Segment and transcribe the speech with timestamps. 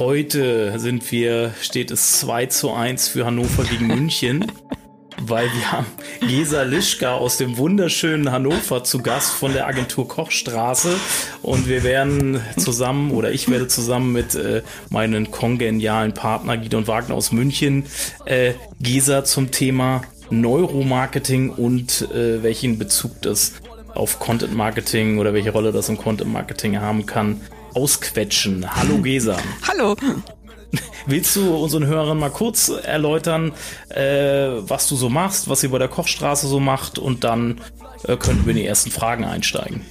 [0.00, 4.50] Heute sind wir, steht es 2 zu 1 für Hannover gegen München,
[5.20, 5.86] weil wir haben
[6.20, 10.96] Gesa Lischka aus dem wunderschönen Hannover zu Gast von der Agentur Kochstraße.
[11.42, 17.14] Und wir werden zusammen oder ich werde zusammen mit äh, meinen kongenialen Partner Gidon Wagner
[17.14, 17.86] aus München
[18.24, 23.52] äh, Gesa zum Thema Neuromarketing und äh, welchen Bezug das
[23.94, 27.40] auf Content Marketing oder welche Rolle das im Content Marketing haben kann,
[27.74, 28.66] ausquetschen.
[28.74, 29.36] Hallo Gesa.
[29.68, 29.96] Hallo.
[31.06, 33.52] Willst du unseren Hörern mal kurz erläutern,
[33.90, 37.60] äh, was du so machst, was ihr bei der Kochstraße so macht und dann
[38.04, 39.84] äh, könnten wir in die ersten Fragen einsteigen.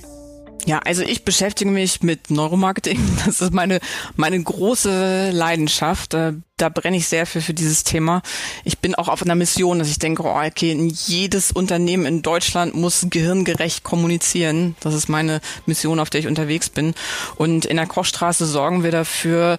[0.66, 3.00] Ja, also ich beschäftige mich mit Neuromarketing.
[3.26, 3.80] Das ist meine,
[4.16, 6.14] meine große Leidenschaft.
[6.14, 8.22] Da, da brenne ich sehr für, für dieses Thema.
[8.64, 12.76] Ich bin auch auf einer Mission, dass ich denke, oh, okay, jedes Unternehmen in Deutschland
[12.76, 14.76] muss gehirngerecht kommunizieren.
[14.82, 16.94] Das ist meine Mission, auf der ich unterwegs bin.
[17.36, 19.58] Und in der Kochstraße sorgen wir dafür.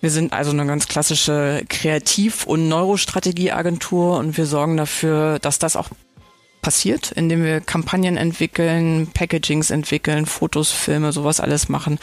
[0.00, 5.76] Wir sind also eine ganz klassische Kreativ- und Neurostrategieagentur und wir sorgen dafür, dass das
[5.76, 5.90] auch
[6.66, 12.00] passiert, indem wir Kampagnen entwickeln, Packagings entwickeln, Fotos, Filme, sowas alles machen,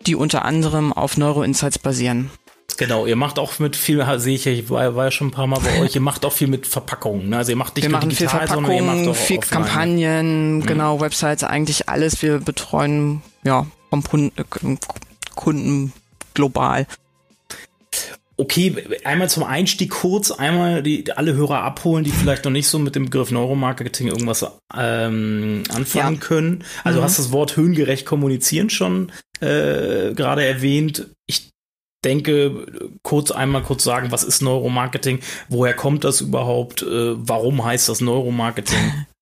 [0.00, 2.30] die unter anderem auf Neuroinsights basieren.
[2.78, 5.46] Genau, ihr macht auch mit viel, sehe ich, ich war, war ja schon ein paar
[5.46, 7.28] Mal bei euch, ihr macht auch viel mit Verpackungen.
[7.28, 7.36] Ne?
[7.36, 9.38] Also ihr macht nicht wir nur machen digital, viel sondern ihr macht Verpackungen, auch viel
[9.38, 9.62] offline.
[9.62, 10.66] Kampagnen, Mhm.
[10.66, 12.22] genau, Websites, eigentlich alles.
[12.22, 14.76] Wir betreuen ja vom Kunden, äh,
[15.36, 15.92] Kunden
[16.34, 16.88] global.
[18.38, 22.78] Okay, einmal zum Einstieg kurz, einmal die alle Hörer abholen, die vielleicht noch nicht so
[22.78, 24.44] mit dem Begriff Neuromarketing irgendwas
[24.76, 26.20] ähm, anfangen Ja.
[26.20, 26.64] können.
[26.84, 27.04] Also Mhm.
[27.04, 31.08] hast das Wort höhengerecht kommunizieren schon äh, gerade erwähnt.
[31.26, 31.48] Ich
[32.04, 32.66] denke,
[33.02, 35.20] kurz einmal kurz sagen, was ist Neuromarketing?
[35.48, 36.82] Woher kommt das überhaupt?
[36.82, 38.76] Äh, warum heißt das Neuromarketing?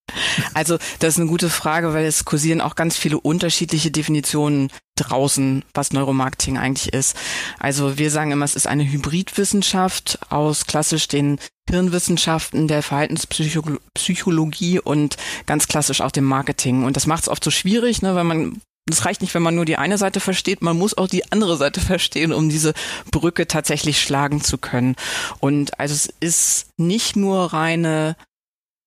[0.53, 5.65] Also das ist eine gute Frage, weil es kursieren auch ganz viele unterschiedliche Definitionen draußen,
[5.75, 7.17] was Neuromarketing eigentlich ist.
[7.59, 11.39] Also wir sagen immer, es ist eine Hybridwissenschaft aus klassisch den
[11.69, 15.17] Hirnwissenschaften, der Verhaltenspsychologie und
[15.47, 16.85] ganz klassisch auch dem Marketing.
[16.85, 18.61] Und das macht es oft so schwierig, ne, weil man
[18.91, 21.57] es reicht nicht, wenn man nur die eine Seite versteht, man muss auch die andere
[21.57, 22.75] Seite verstehen, um diese
[23.11, 24.95] Brücke tatsächlich schlagen zu können.
[25.41, 28.17] Und also es ist nicht nur reine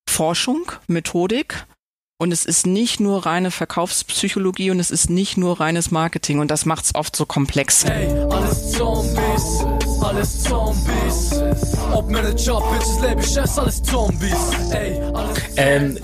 [0.10, 1.66] Forschung, Methodik.
[2.20, 6.40] Und es ist nicht nur reine Verkaufspsychologie und es ist nicht nur reines Marketing.
[6.40, 7.84] Und das macht es oft so komplex.
[7.84, 9.66] Ey, alles Zombies,
[10.02, 11.42] alles Zombies.
[11.94, 14.32] Ob Manager, Bitches, Label, Chefs, alles Zombies.
[14.72, 15.98] Ey, alles Ähm,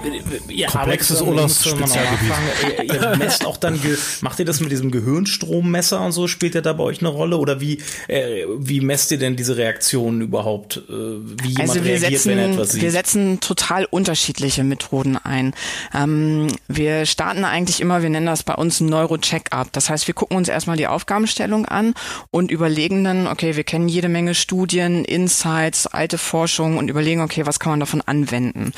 [0.50, 2.30] ihr Komplexes arbeitet- Olafs muss man noch Spezialgebiet.
[2.30, 2.88] nachfragen.
[2.88, 3.80] Ihr, ihr messt auch dann,
[4.22, 6.28] macht ihr das mit diesem Gehirnstrommesser und so?
[6.28, 7.38] Spielt der da bei euch eine Rolle?
[7.38, 10.78] Oder wie, äh, wie messt ihr denn diese Reaktionen überhaupt?
[10.78, 12.82] Äh, wie jemand Also wir reagiert, wenn er etwas setzen, sieht?
[12.82, 15.54] wir setzen total unterschiedliche Methoden ein.
[15.94, 19.72] Ähm, wir starten eigentlich immer, wir nennen das bei uns ein Neuro-Check-up.
[19.74, 21.94] Das heißt, wir gucken uns erstmal die Aufgabenstellung an
[22.32, 27.46] und überlegen dann, okay, wir kennen jede Menge Studien, Insights, alte Forschung und überlegen, okay,
[27.46, 28.72] was kann man davon anwenden?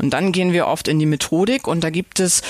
[0.00, 2.42] Und dann gehen wir oft in die Methodik und da gibt es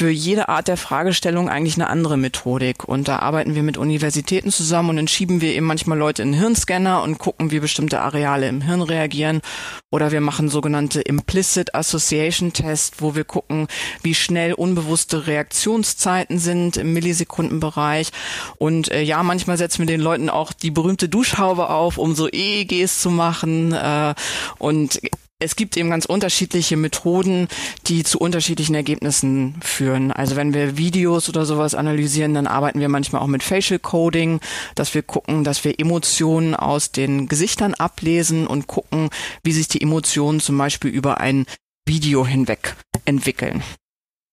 [0.00, 2.84] für jede Art der Fragestellung eigentlich eine andere Methodik.
[2.84, 6.32] Und da arbeiten wir mit Universitäten zusammen und dann schieben wir eben manchmal Leute in
[6.32, 9.42] Hirnscanner und gucken, wie bestimmte Areale im Hirn reagieren.
[9.90, 13.68] Oder wir machen sogenannte Implicit Association Test, wo wir gucken,
[14.02, 18.08] wie schnell unbewusste Reaktionszeiten sind im Millisekundenbereich.
[18.56, 22.26] Und äh, ja, manchmal setzen wir den Leuten auch die berühmte Duschhaube auf, um so
[22.26, 23.74] EEGs zu machen.
[23.74, 24.14] Äh,
[24.58, 24.98] und
[25.40, 27.48] es gibt eben ganz unterschiedliche Methoden,
[27.86, 30.12] die zu unterschiedlichen Ergebnissen führen.
[30.12, 34.40] Also wenn wir Videos oder sowas analysieren, dann arbeiten wir manchmal auch mit Facial Coding,
[34.74, 39.08] dass wir gucken, dass wir Emotionen aus den Gesichtern ablesen und gucken,
[39.42, 41.46] wie sich die Emotionen zum Beispiel über ein
[41.88, 42.76] Video hinweg
[43.06, 43.62] entwickeln.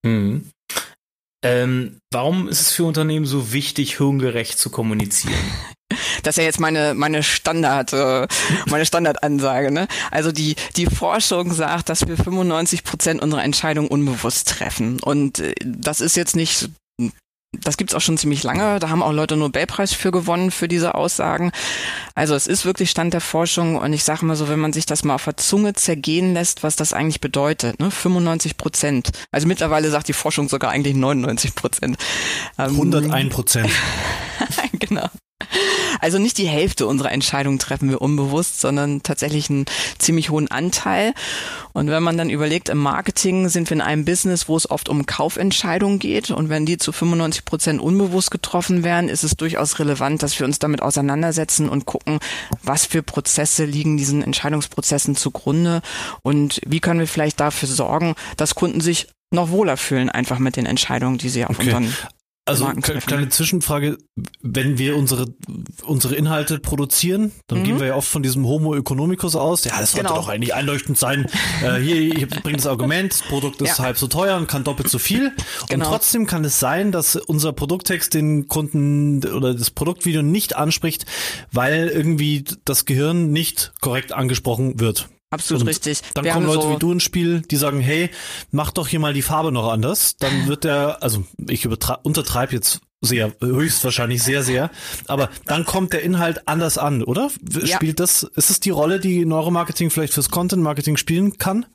[0.04, 0.52] Mhm.
[1.44, 5.34] Ähm, warum ist es für Unternehmen so wichtig, hirngerecht zu kommunizieren?
[6.24, 8.27] Das ist ja jetzt meine meine Standard äh,
[8.65, 9.71] meine Standardansage.
[9.71, 9.88] Ne?
[10.12, 15.54] Also die die Forschung sagt, dass wir 95 Prozent unserer Entscheidungen unbewusst treffen und äh,
[15.63, 16.69] das ist jetzt nicht
[17.54, 18.80] das gibt's auch schon ziemlich lange.
[18.80, 21.51] Da haben auch Leute Nobelpreis für gewonnen für diese Aussagen.
[22.15, 24.86] Also es ist wirklich Stand der Forschung und ich sage mal so, wenn man sich
[24.86, 27.89] das mal auf der Zunge zergehen lässt, was das eigentlich bedeutet, ne?
[27.89, 29.12] 95 Prozent.
[29.31, 31.98] Also mittlerweile sagt die Forschung sogar eigentlich 99 Prozent.
[32.57, 33.71] Ähm, 101 Prozent.
[34.74, 35.09] genau.
[36.00, 39.66] Also nicht die Hälfte unserer Entscheidungen treffen wir unbewusst, sondern tatsächlich einen
[39.98, 41.13] ziemlich hohen Anteil.
[41.74, 44.89] Und wenn man dann überlegt, im Marketing sind wir in einem Business, wo es oft
[44.89, 46.31] um Kaufentscheidungen geht.
[46.31, 50.45] Und wenn die zu 95 Prozent unbewusst getroffen werden, ist es durchaus relevant, dass wir
[50.45, 52.19] uns damit auseinandersetzen und gucken,
[52.63, 55.81] was für Prozesse liegen diesen Entscheidungsprozessen zugrunde
[56.24, 60.56] und wie können wir vielleicht dafür sorgen, dass Kunden sich noch wohler fühlen, einfach mit
[60.56, 61.74] den Entscheidungen, die sie auf okay.
[61.74, 61.94] unseren
[62.48, 63.98] also kleine Zwischenfrage,
[64.42, 65.26] wenn wir unsere
[65.84, 67.64] unsere Inhalte produzieren, dann mhm.
[67.64, 69.66] gehen wir ja oft von diesem Homo economicus aus.
[69.66, 70.22] Ja, das sollte genau.
[70.22, 71.28] doch eigentlich einleuchtend sein.
[71.64, 73.84] äh, hier, hier bringt das Argument, das Produkt ist ja.
[73.84, 75.34] halb so teuer und kann doppelt so viel.
[75.70, 75.86] Genau.
[75.86, 81.06] Und trotzdem kann es sein, dass unser Produkttext den Kunden oder das Produktvideo nicht anspricht,
[81.52, 85.10] weil irgendwie das Gehirn nicht korrekt angesprochen wird.
[85.30, 86.02] Absolut und richtig.
[86.14, 88.10] Dann Wir kommen Leute so wie du ins Spiel, die sagen, hey,
[88.52, 90.16] mach doch hier mal die Farbe noch anders.
[90.18, 94.72] Dann wird der, also ich untertreibe jetzt sehr, höchstwahrscheinlich sehr, sehr.
[95.08, 97.30] Aber dann kommt der Inhalt anders an, oder?
[97.30, 98.06] Spielt ja.
[98.06, 101.66] das, ist es die Rolle, die Neuromarketing vielleicht fürs Content Marketing spielen kann?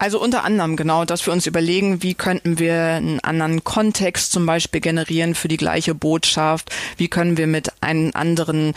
[0.00, 4.46] Also unter anderem genau, dass wir uns überlegen, wie könnten wir einen anderen Kontext zum
[4.46, 8.74] Beispiel generieren für die gleiche Botschaft, wie können wir mit einem anderen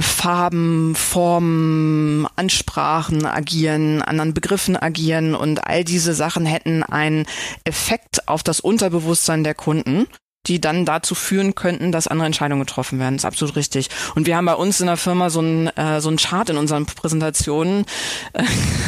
[0.00, 7.26] Farben, Formen, Ansprachen agieren, anderen Begriffen agieren und all diese Sachen hätten einen
[7.64, 10.06] Effekt auf das Unterbewusstsein der Kunden
[10.46, 13.16] die dann dazu führen könnten, dass andere Entscheidungen getroffen werden.
[13.16, 13.88] Das ist absolut richtig.
[14.16, 16.56] Und wir haben bei uns in der Firma so ein äh, so ein Chart in
[16.56, 17.84] unseren Präsentationen
[18.32, 18.42] äh,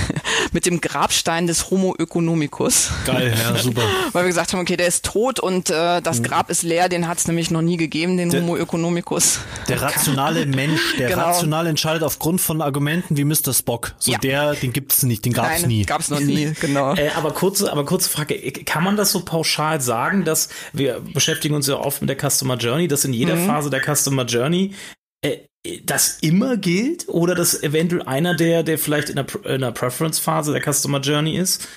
[0.53, 2.91] mit dem Grabstein des Homo economicus.
[3.06, 3.83] Geil, ja, super.
[4.12, 6.25] Weil wir gesagt haben, okay, der ist tot und äh, das mhm.
[6.25, 9.39] Grab ist leer, den hat es nämlich noch nie gegeben, den der, Homo economicus.
[9.69, 11.23] Der rationale Mensch, der genau.
[11.23, 13.53] rational entscheidet aufgrund von Argumenten wie Mr.
[13.53, 13.95] Spock.
[13.99, 14.19] So ja.
[14.19, 15.85] der, den gibt es nicht, den gab es nie.
[15.85, 16.95] Gab es noch nie, genau.
[16.95, 18.35] äh, aber kurze, aber kurze Frage,
[18.65, 22.31] kann man das so pauschal sagen, dass wir beschäftigen beschäftigen uns ja oft mit der
[22.31, 23.46] Customer Journey, dass in jeder mhm.
[23.46, 24.75] Phase der Customer Journey
[25.23, 25.41] äh,
[25.85, 30.52] das immer gilt oder dass eventuell einer der, der vielleicht in der, in der Preference-Phase
[30.52, 31.69] der Customer Journey ist,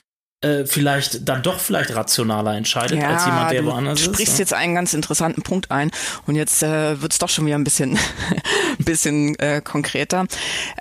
[0.42, 4.08] äh, vielleicht dann doch vielleicht rationaler entscheidet ja, als jemand, der woanders ist.
[4.08, 4.40] Du sprichst ja?
[4.40, 5.90] jetzt einen ganz interessanten Punkt ein
[6.28, 7.98] und jetzt äh, wird es doch schon wieder ein bisschen,
[8.78, 10.28] bisschen äh, konkreter.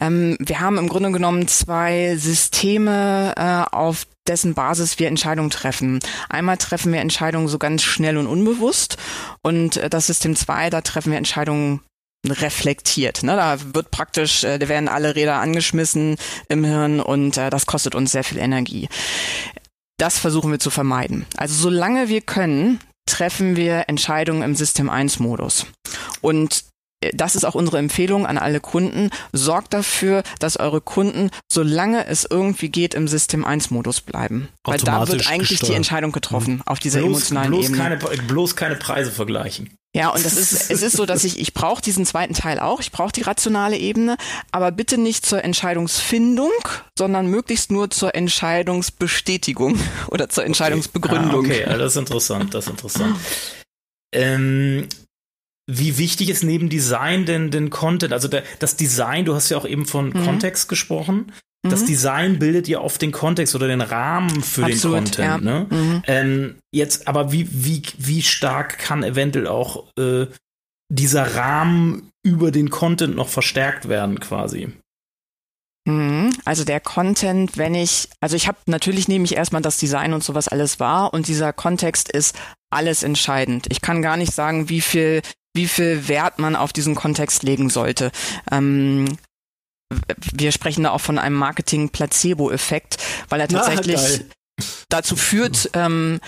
[0.00, 6.00] Ähm, wir haben im Grunde genommen zwei Systeme, äh, auf dessen Basis wir Entscheidungen treffen.
[6.28, 8.98] Einmal treffen wir Entscheidungen so ganz schnell und unbewusst
[9.42, 11.80] und äh, das System 2, da treffen wir Entscheidungen
[12.24, 13.22] reflektiert.
[13.22, 13.36] Ne?
[13.36, 16.16] Da wird praktisch, äh, da werden alle Räder angeschmissen
[16.48, 18.88] im Hirn und äh, das kostet uns sehr viel Energie.
[19.98, 21.26] Das versuchen wir zu vermeiden.
[21.36, 25.66] Also solange wir können, treffen wir Entscheidungen im System 1 Modus.
[26.20, 26.64] Und
[27.14, 29.10] das ist auch unsere Empfehlung an alle Kunden.
[29.32, 34.48] Sorgt dafür, dass eure Kunden, solange es irgendwie geht, im System 1 Modus bleiben.
[34.64, 35.72] Weil da wird eigentlich gesteuert.
[35.72, 37.98] die Entscheidung getroffen, auf dieser bloß, emotionalen bloß Ebene.
[37.98, 39.70] Keine, bloß keine Preise vergleichen.
[39.96, 42.80] Ja, und das ist, es ist so, dass ich, ich brauche diesen zweiten Teil auch,
[42.80, 44.18] ich brauche die rationale Ebene,
[44.52, 46.50] aber bitte nicht zur Entscheidungsfindung,
[46.98, 49.78] sondern möglichst nur zur Entscheidungsbestätigung
[50.10, 51.46] oder zur Entscheidungsbegründung.
[51.46, 51.78] Okay, ah, okay.
[51.78, 53.16] das ist interessant, das ist interessant.
[54.14, 54.86] Ähm,
[55.66, 58.12] wie wichtig ist neben Design denn den Content?
[58.12, 60.24] Also der, das Design, du hast ja auch eben von mhm.
[60.24, 61.32] Kontext gesprochen.
[61.68, 61.86] Das mhm.
[61.86, 65.18] Design bildet ja oft den Kontext oder den Rahmen für Absolut, den Content.
[65.18, 65.38] Ja.
[65.38, 65.66] Ne?
[65.70, 66.02] Mhm.
[66.06, 70.26] Ähm, jetzt, aber wie, wie, wie stark kann eventuell auch äh,
[70.88, 74.72] dieser Rahmen über den Content noch verstärkt werden, quasi?
[75.86, 76.32] Mhm.
[76.44, 80.24] Also der Content, wenn ich, also ich habe natürlich nehme ich erstmal das Design und
[80.24, 82.36] sowas alles wahr und dieser Kontext ist
[82.70, 83.66] alles entscheidend.
[83.70, 85.22] Ich kann gar nicht sagen, wie viel
[85.56, 88.12] wie viel Wert man auf diesen Kontext legen sollte.
[88.52, 89.16] Ähm,
[90.32, 94.00] wir sprechen da auch von einem Marketing-Placebo-Effekt, weil er tatsächlich
[94.58, 96.20] Na, dazu führt, ähm,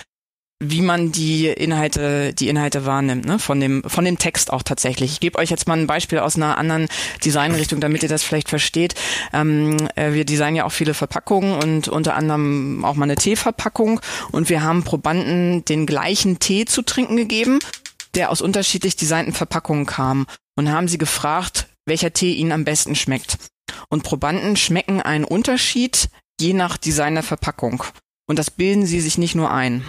[0.61, 3.39] wie man die Inhalte, die Inhalte wahrnimmt, ne?
[3.39, 5.13] von dem, von dem Text auch tatsächlich.
[5.13, 6.87] Ich gebe euch jetzt mal ein Beispiel aus einer anderen
[7.23, 8.95] Designrichtung, damit ihr das vielleicht versteht.
[9.31, 14.01] Ähm, äh, wir designen ja auch viele Verpackungen und unter anderem auch mal eine Teeverpackung
[14.31, 17.59] und wir haben Probanden den gleichen Tee zu trinken gegeben
[18.15, 20.25] der aus unterschiedlich designten Verpackungen kam
[20.55, 23.37] und haben sie gefragt, welcher Tee ihnen am besten schmeckt.
[23.89, 27.83] Und Probanden schmecken einen Unterschied je nach Design der Verpackung.
[28.27, 29.83] Und das bilden sie sich nicht nur ein.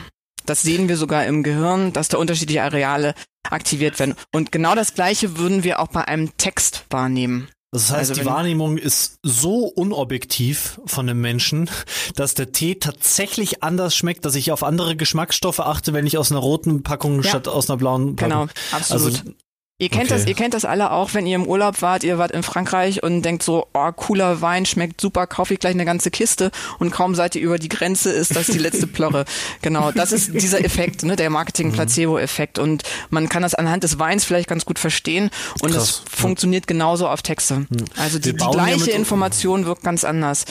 [0.46, 3.14] Das sehen wir sogar im Gehirn, dass da unterschiedliche Areale
[3.48, 4.14] aktiviert werden.
[4.32, 7.48] Und genau das Gleiche würden wir auch bei einem Text wahrnehmen.
[7.72, 11.70] Das heißt, also die Wahrnehmung ist so unobjektiv von dem Menschen,
[12.16, 16.32] dass der Tee tatsächlich anders schmeckt, dass ich auf andere Geschmacksstoffe achte, wenn ich aus
[16.32, 17.28] einer roten Packung ja.
[17.28, 18.48] statt aus einer blauen Packung.
[18.48, 19.18] Genau, absolut.
[19.18, 19.32] Also
[19.80, 20.20] Ihr kennt Okay.
[20.20, 23.02] das, ihr kennt das alle auch, wenn ihr im Urlaub wart, ihr wart in Frankreich
[23.02, 26.90] und denkt so, oh, cooler Wein, schmeckt super, kaufe ich gleich eine ganze Kiste und
[26.90, 29.24] kaum seid ihr über die Grenze, ist das die letzte Plörre.
[29.62, 34.24] Genau, das ist dieser Effekt, ne, der Marketing-Placebo-Effekt und man kann das anhand des Weins
[34.24, 35.30] vielleicht ganz gut verstehen
[35.62, 36.16] und Krass, es ja.
[36.18, 37.66] funktioniert genauso auf Texte.
[37.96, 40.44] Also die, die ja gleiche mit- Information wirkt ganz anders.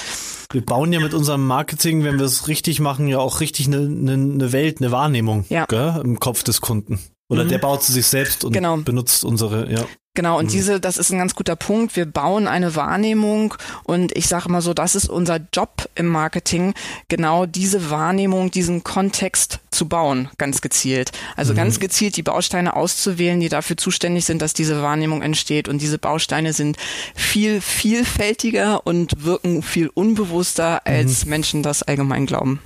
[0.52, 3.78] Wir bauen ja mit unserem Marketing, wenn wir es richtig machen, ja auch richtig eine,
[3.78, 5.66] eine Welt, eine Wahrnehmung Ja.
[5.66, 7.00] gell, im Kopf des Kunden.
[7.30, 8.78] Oder der baut sie sich selbst und Genau.
[8.78, 9.86] benutzt unsere, ja.
[10.16, 10.50] Genau, und Mhm.
[10.50, 11.96] diese, das ist ein ganz guter Punkt.
[11.96, 16.74] Wir bauen eine Wahrnehmung und ich sage immer so, das ist unser Job im Marketing,
[17.08, 21.12] genau diese Wahrnehmung, diesen Kontext zu bauen, ganz gezielt.
[21.36, 25.70] Also ganz gezielt die Bausteine auszuwählen, die dafür zuständig sind, dass diese Wahrnehmung entsteht.
[25.70, 26.78] Und diese Bausteine sind
[27.16, 32.60] viel vielfältiger und wirken viel unbewusster, als Menschen das allgemein glauben.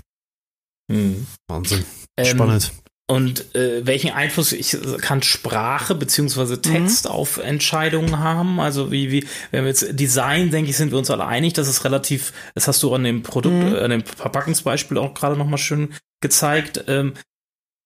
[0.90, 1.28] Hm.
[1.50, 1.84] Wahnsinn.
[2.18, 2.72] Ähm, Spannend.
[3.14, 8.60] Und äh, welchen Einfluss ich, kann Sprache beziehungsweise Text auf Entscheidungen haben?
[8.60, 11.68] Also wie, wie, wenn wir jetzt Design, denke ich, sind wir uns alle einig, das
[11.68, 15.60] ist relativ, das hast du an dem Produkt, äh, an dem Verpackungsbeispiel auch gerade nochmal
[15.60, 16.86] schön gezeigt.
[16.88, 17.14] Ähm,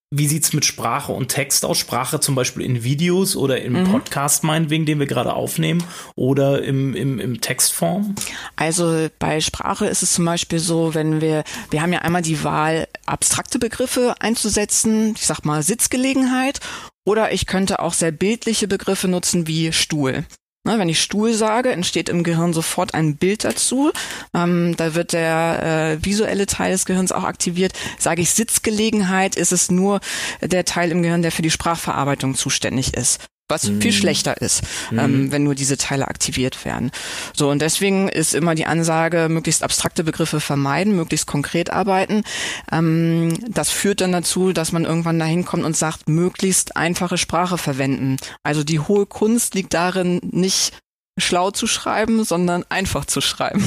[0.09, 1.77] wie sieht's mit Sprache und Text aus?
[1.77, 5.83] Sprache zum Beispiel in Videos oder im Podcast meinetwegen, den wir gerade aufnehmen,
[6.15, 8.15] oder im, im, im Textform?
[8.55, 12.43] Also bei Sprache ist es zum Beispiel so, wenn wir, wir haben ja einmal die
[12.43, 16.61] Wahl, abstrakte Begriffe einzusetzen, ich sag mal Sitzgelegenheit,
[17.05, 20.25] oder ich könnte auch sehr bildliche Begriffe nutzen wie Stuhl.
[20.67, 23.93] Ne, wenn ich Stuhl sage, entsteht im Gehirn sofort ein Bild dazu.
[24.33, 27.71] Ähm, da wird der äh, visuelle Teil des Gehirns auch aktiviert.
[27.97, 30.01] Sage ich Sitzgelegenheit, ist es nur
[30.41, 33.21] der Teil im Gehirn, der für die Sprachverarbeitung zuständig ist.
[33.49, 34.61] Was viel schlechter ist,
[34.91, 36.91] ähm, wenn nur diese Teile aktiviert werden.
[37.33, 42.23] So, und deswegen ist immer die Ansage, möglichst abstrakte Begriffe vermeiden, möglichst konkret arbeiten.
[42.71, 47.57] Ähm, das führt dann dazu, dass man irgendwann dahin kommt und sagt, möglichst einfache Sprache
[47.57, 48.17] verwenden.
[48.43, 50.73] Also die hohe Kunst liegt darin, nicht
[51.17, 53.63] schlau zu schreiben, sondern einfach zu schreiben.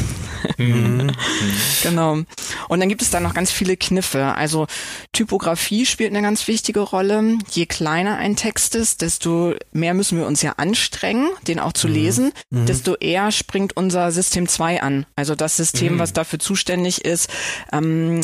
[1.83, 2.19] Genau.
[2.69, 4.35] Und dann gibt es da noch ganz viele Kniffe.
[4.35, 4.67] Also
[5.13, 7.39] Typografie spielt eine ganz wichtige Rolle.
[7.51, 11.89] Je kleiner ein Text ist, desto mehr müssen wir uns ja anstrengen, den auch zu
[11.89, 15.07] lesen, desto eher springt unser System 2 an.
[15.17, 17.31] Also das System, was dafür zuständig ist,
[17.73, 18.21] ähm,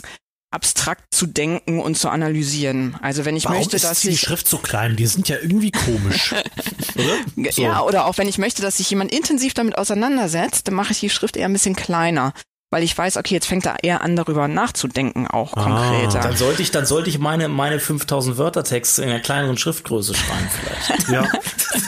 [0.57, 2.97] abstrakt zu denken und zu analysieren.
[3.03, 4.97] Also wenn ich Warum möchte, ist dass die ich Schrift so klein?
[4.97, 6.35] Die sind ja irgendwie komisch.
[6.95, 7.53] oder?
[7.53, 7.63] So.
[7.63, 11.01] Ja, oder auch wenn ich möchte, dass sich jemand intensiv damit auseinandersetzt, dann mache ich
[11.01, 12.33] die Schrift eher ein bisschen kleiner.
[12.71, 16.19] Weil ich weiß, okay, jetzt fängt er eher an, darüber nachzudenken, auch konkreter.
[16.19, 20.15] Dann sollte ich, dann sollte ich meine, meine 5000 Wörter Texte in einer kleineren Schriftgröße
[20.15, 21.09] schreiben vielleicht.
[21.17, 21.23] Ja.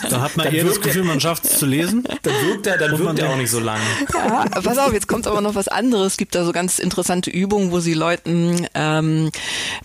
[0.08, 2.04] Da hat man Dann eher das Gefühl, man schafft es zu lesen.
[2.22, 3.80] Dann wirkt er, dann man wirkt er auch nicht so lang.
[4.14, 6.12] Ja, pass auf, jetzt kommt aber noch was anderes.
[6.12, 9.32] Es gibt da so ganz interessante Übungen, wo sie Leuten, ähm,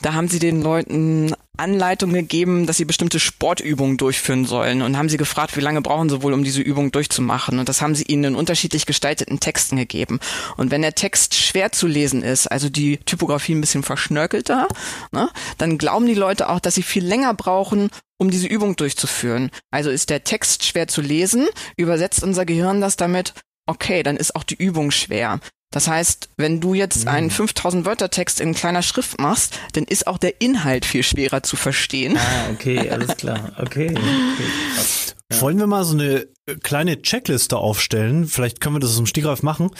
[0.02, 5.10] da haben sie den Leuten Anleitungen gegeben, dass sie bestimmte Sportübungen durchführen sollen und haben
[5.10, 7.60] sie gefragt, wie lange brauchen sie wohl, um diese Übung durchzumachen.
[7.60, 10.20] Und das haben sie ihnen in unterschiedlich gestalteten Texten gegeben.
[10.58, 14.68] Und wenn der Text schwer zu lesen ist, also die Typografie ein bisschen verschnörkelter,
[15.12, 15.30] ne,
[15.60, 19.52] dann glauben die Leute auch, dass sie viel länger brauchen, um diese Übung durchzuführen.
[19.70, 23.36] Also ist der Text schwer zu lesen, übersetzt unser Gehirn das damit,
[23.68, 25.40] okay, dann ist auch die Übung schwer.
[25.74, 30.06] Das heißt, wenn du jetzt einen 5000 Wörter Text in kleiner Schrift machst, dann ist
[30.08, 32.16] auch der Inhalt viel schwerer zu verstehen.
[32.18, 33.52] Ah, okay, alles klar.
[33.60, 33.90] Okay.
[33.92, 35.42] okay.
[35.42, 38.28] Wollen wir mal so eine äh, kleine Checkliste aufstellen?
[38.28, 39.72] Vielleicht können wir das dem Stegreif machen.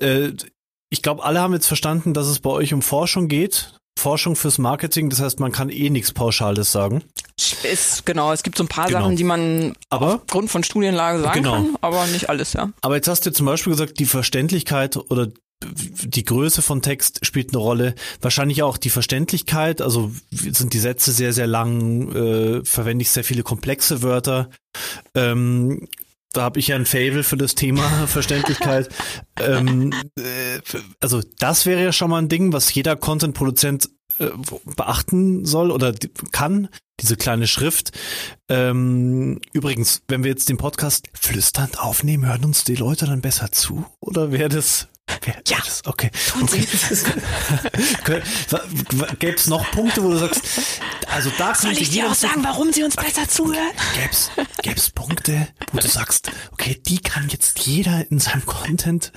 [0.00, 0.30] Äh,
[0.88, 3.74] Ich glaube, alle haben jetzt verstanden, dass es bei euch um Forschung geht.
[3.98, 7.02] Forschung fürs Marketing, das heißt, man kann eh nichts Pauschales sagen.
[7.62, 9.00] Ist, genau, es gibt so ein paar Genau.
[9.00, 11.54] Sachen, die man Aber aufgrund von Studienlage sagen Genau.
[11.54, 12.70] kann, aber nicht alles, ja.
[12.80, 15.28] Aber jetzt hast du zum Beispiel gesagt, die Verständlichkeit oder
[15.64, 17.94] die Größe von Text spielt eine Rolle.
[18.20, 19.80] Wahrscheinlich auch die Verständlichkeit.
[19.80, 24.50] Also sind die Sätze sehr, sehr lang, äh, verwende ich sehr viele komplexe Wörter.
[25.14, 25.86] Ähm,
[26.32, 28.88] da habe ich ja ein Fable für das Thema Verständlichkeit.
[29.40, 30.60] ähm, äh,
[31.00, 34.30] also das wäre ja schon mal ein Ding, was jeder Content-Produzent äh,
[34.76, 35.94] beachten soll oder
[36.32, 36.68] kann,
[37.00, 37.92] diese kleine Schrift.
[38.48, 43.52] Ähm, übrigens, wenn wir jetzt den Podcast flüsternd aufnehmen, hören uns die Leute dann besser
[43.52, 43.84] zu?
[44.00, 44.88] Oder wäre das...
[45.46, 46.10] Ja, das, okay.
[46.40, 46.64] okay.
[49.18, 50.42] Gäbe es noch Punkte, wo du sagst,
[51.10, 53.70] also da Soll ich dir auch sagen, warum sie uns besser zuhören?
[53.94, 54.30] Gäb's,
[54.62, 59.12] gäb's Punkte, wo du sagst, okay, die kann jetzt jeder in seinem Content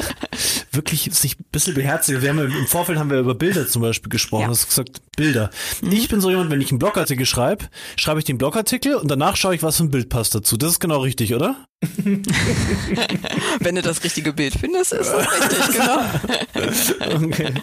[0.72, 2.22] wirklich sich ein bisschen beherzigen.
[2.22, 4.42] Wir haben im Vorfeld haben wir über Bilder zum Beispiel gesprochen.
[4.42, 4.48] Ja.
[4.48, 5.50] Du hast gesagt, Bilder.
[5.82, 7.66] Ich bin so jemand, wenn ich einen Blogartikel schreibe,
[7.96, 10.58] schreibe ich den Blogartikel und danach schaue ich, was für ein Bild passt dazu.
[10.58, 11.56] Das ist genau richtig, oder?
[13.60, 17.26] Wenn du das richtige Bild findest, ist das richtig, genau.
[17.26, 17.54] okay.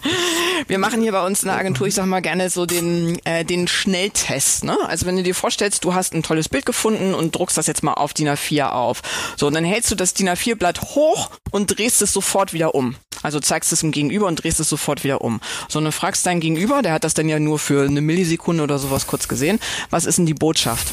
[0.67, 3.45] Wir machen hier bei uns in der Agentur, ich sag mal gerne so den, äh,
[3.45, 4.65] den Schnelltest.
[4.65, 4.77] Ne?
[4.87, 7.83] Also wenn du dir vorstellst, du hast ein tolles Bild gefunden und druckst das jetzt
[7.83, 9.03] mal auf DIN A4 auf.
[9.37, 12.97] So, und dann hältst du das DIN A4-Blatt hoch und drehst es sofort wieder um.
[13.23, 15.41] Also zeigst es dem Gegenüber und drehst es sofort wieder um.
[15.69, 18.63] So, und dann fragst deinen Gegenüber, der hat das dann ja nur für eine Millisekunde
[18.63, 19.61] oder sowas kurz gesehen,
[19.91, 20.93] was ist denn die Botschaft?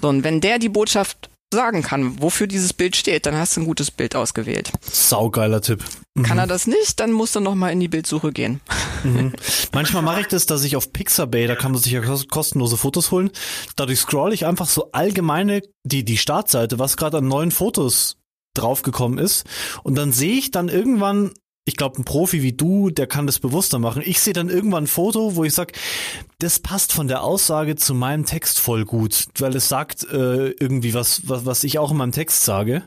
[0.00, 3.60] So, und wenn der die Botschaft sagen kann, wofür dieses Bild steht, dann hast du
[3.60, 4.72] ein gutes Bild ausgewählt.
[4.80, 5.84] Saugeiler Tipp.
[6.14, 6.24] Mhm.
[6.24, 8.60] Kann er das nicht, dann muss er nochmal in die Bildsuche gehen.
[9.04, 9.32] Mhm.
[9.72, 13.10] Manchmal mache ich das, dass ich auf Pixabay, da kann man sich ja kostenlose Fotos
[13.10, 13.30] holen,
[13.76, 18.16] dadurch scroll ich einfach so allgemeine, die, die Startseite, was gerade an neuen Fotos
[18.54, 19.44] draufgekommen ist.
[19.82, 21.32] Und dann sehe ich dann irgendwann
[21.64, 24.02] ich glaube, ein Profi wie du, der kann das bewusster machen.
[24.04, 25.74] Ich sehe dann irgendwann ein Foto, wo ich sage,
[26.38, 30.94] das passt von der Aussage zu meinem Text voll gut, weil es sagt äh, irgendwie
[30.94, 32.82] was, was, was ich auch in meinem Text sage.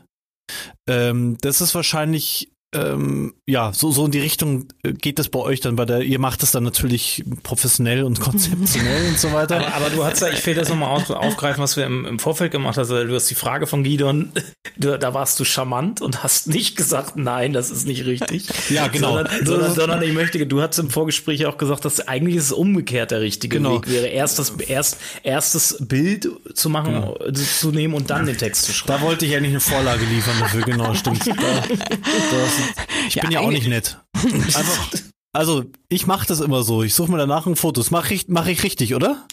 [0.86, 5.38] Ähm, das ist wahrscheinlich ähm, ja, so, so in die Richtung äh, geht das bei
[5.38, 9.56] euch dann bei der, ihr macht das dann natürlich professionell und konzeptionell und so weiter.
[9.56, 12.18] Aber, aber du hast ja, ich will das nochmal auf, aufgreifen, was wir im, im
[12.18, 12.82] Vorfeld gemacht haben.
[12.82, 14.32] Also, du hast die Frage von Gidon,
[14.76, 18.46] du, da warst du charmant und hast nicht gesagt, nein, das ist nicht richtig.
[18.70, 19.14] ja, genau.
[19.16, 22.52] Sondern, sondern, sondern, ich möchte, du hast im Vorgespräch auch gesagt, dass eigentlich ist es
[22.52, 23.76] umgekehrt der richtige genau.
[23.76, 27.18] Weg wäre, erst das erst, erstes Bild zu machen, genau.
[27.32, 29.00] zu nehmen und dann den Text zu schreiben.
[29.00, 31.26] Da wollte ich eigentlich eine Vorlage liefern dafür, genau, stimmt.
[31.36, 32.65] Da, das,
[33.08, 33.98] ich ja, bin ja auch nicht nett.
[34.24, 34.90] Einfach,
[35.32, 36.82] also, ich mache das immer so.
[36.82, 37.80] Ich suche mir danach ein Foto.
[37.80, 39.26] Das mache ich, mach ich richtig, oder?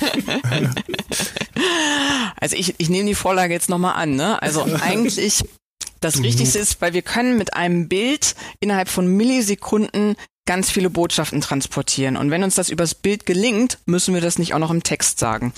[2.40, 4.16] also ich, ich nehme die Vorlage jetzt nochmal an.
[4.16, 4.40] Ne?
[4.40, 5.44] Also eigentlich
[6.00, 6.24] das mhm.
[6.24, 12.16] Richtigste ist, weil wir können mit einem Bild innerhalb von Millisekunden ganz viele Botschaften transportieren.
[12.16, 15.18] Und wenn uns das übers Bild gelingt, müssen wir das nicht auch noch im Text
[15.18, 15.52] sagen.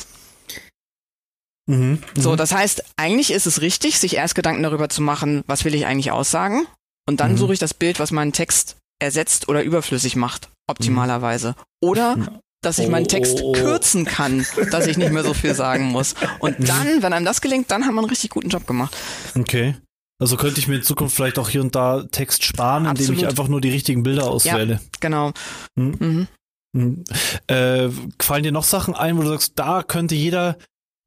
[1.67, 2.37] Mhm, so, mhm.
[2.37, 5.87] das heißt, eigentlich ist es richtig, sich erst Gedanken darüber zu machen, was will ich
[5.87, 6.67] eigentlich aussagen?
[7.09, 7.37] Und dann mhm.
[7.37, 11.55] suche ich das Bild, was meinen Text ersetzt oder überflüssig macht, optimalerweise.
[11.83, 13.53] Oder dass ich meinen Text oh, oh, oh.
[13.53, 16.15] kürzen kann, dass ich nicht mehr so viel sagen muss.
[16.39, 16.65] Und mhm.
[16.65, 18.97] dann, wenn einem das gelingt, dann haben wir einen richtig guten Job gemacht.
[19.35, 19.77] Okay.
[20.21, 23.21] Also könnte ich mir in Zukunft vielleicht auch hier und da Text sparen, indem Absolut.
[23.21, 24.75] ich einfach nur die richtigen Bilder auswähle.
[24.75, 25.33] Ja, genau.
[25.75, 25.97] Mhm.
[25.99, 26.29] Mhm.
[26.73, 27.05] mhm.
[27.49, 30.57] Äh, fallen dir noch Sachen ein, wo du sagst, da könnte jeder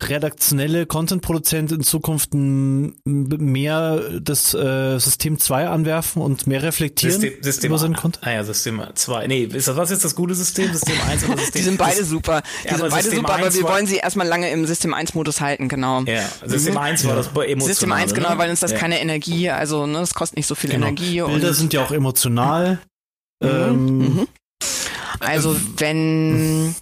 [0.01, 7.71] redaktionelle Content-Produzent in Zukunft mehr das äh, System 2 anwerfen und mehr reflektieren System, System
[7.71, 8.25] über seinen Content?
[8.27, 9.27] Ah ja, System 2.
[9.27, 10.71] Nee, ist das was jetzt das gute System?
[10.71, 12.43] System 1 oder System Die sind beide super.
[12.63, 15.15] Die ja, sind beide System super, aber wir wollen sie erstmal lange im System 1
[15.15, 16.03] Modus halten, genau.
[16.03, 16.79] Ja, System mhm.
[16.79, 17.61] 1 war das emotional.
[17.61, 18.37] System 1, genau, ne?
[18.37, 18.77] weil uns das ja.
[18.77, 20.87] keine Energie, also ne, es kostet nicht so viel genau.
[20.87, 21.21] Energie.
[21.21, 22.79] Bilder sind ja auch emotional.
[23.41, 23.49] Mhm.
[23.49, 24.27] Ähm, mhm.
[25.19, 26.75] Also wenn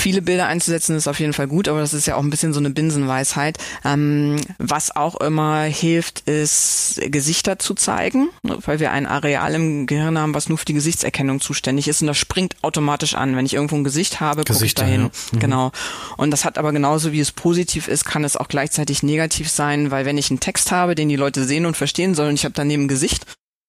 [0.00, 2.52] viele Bilder einzusetzen ist auf jeden Fall gut, aber das ist ja auch ein bisschen
[2.52, 3.58] so eine Binsenweisheit.
[3.84, 10.18] Ähm, was auch immer hilft, ist Gesichter zu zeigen, weil wir ein Areal im Gehirn
[10.18, 13.36] haben, was nur für die Gesichtserkennung zuständig ist und das springt automatisch an.
[13.36, 15.02] Wenn ich irgendwo ein Gesicht habe, gucke ich dahin.
[15.02, 15.10] Ja.
[15.32, 15.38] Mhm.
[15.38, 15.72] Genau.
[16.16, 19.90] Und das hat aber genauso wie es positiv ist, kann es auch gleichzeitig negativ sein,
[19.90, 22.54] weil wenn ich einen Text habe, den die Leute sehen und verstehen sollen, ich habe
[22.54, 23.26] daneben ein Gesicht,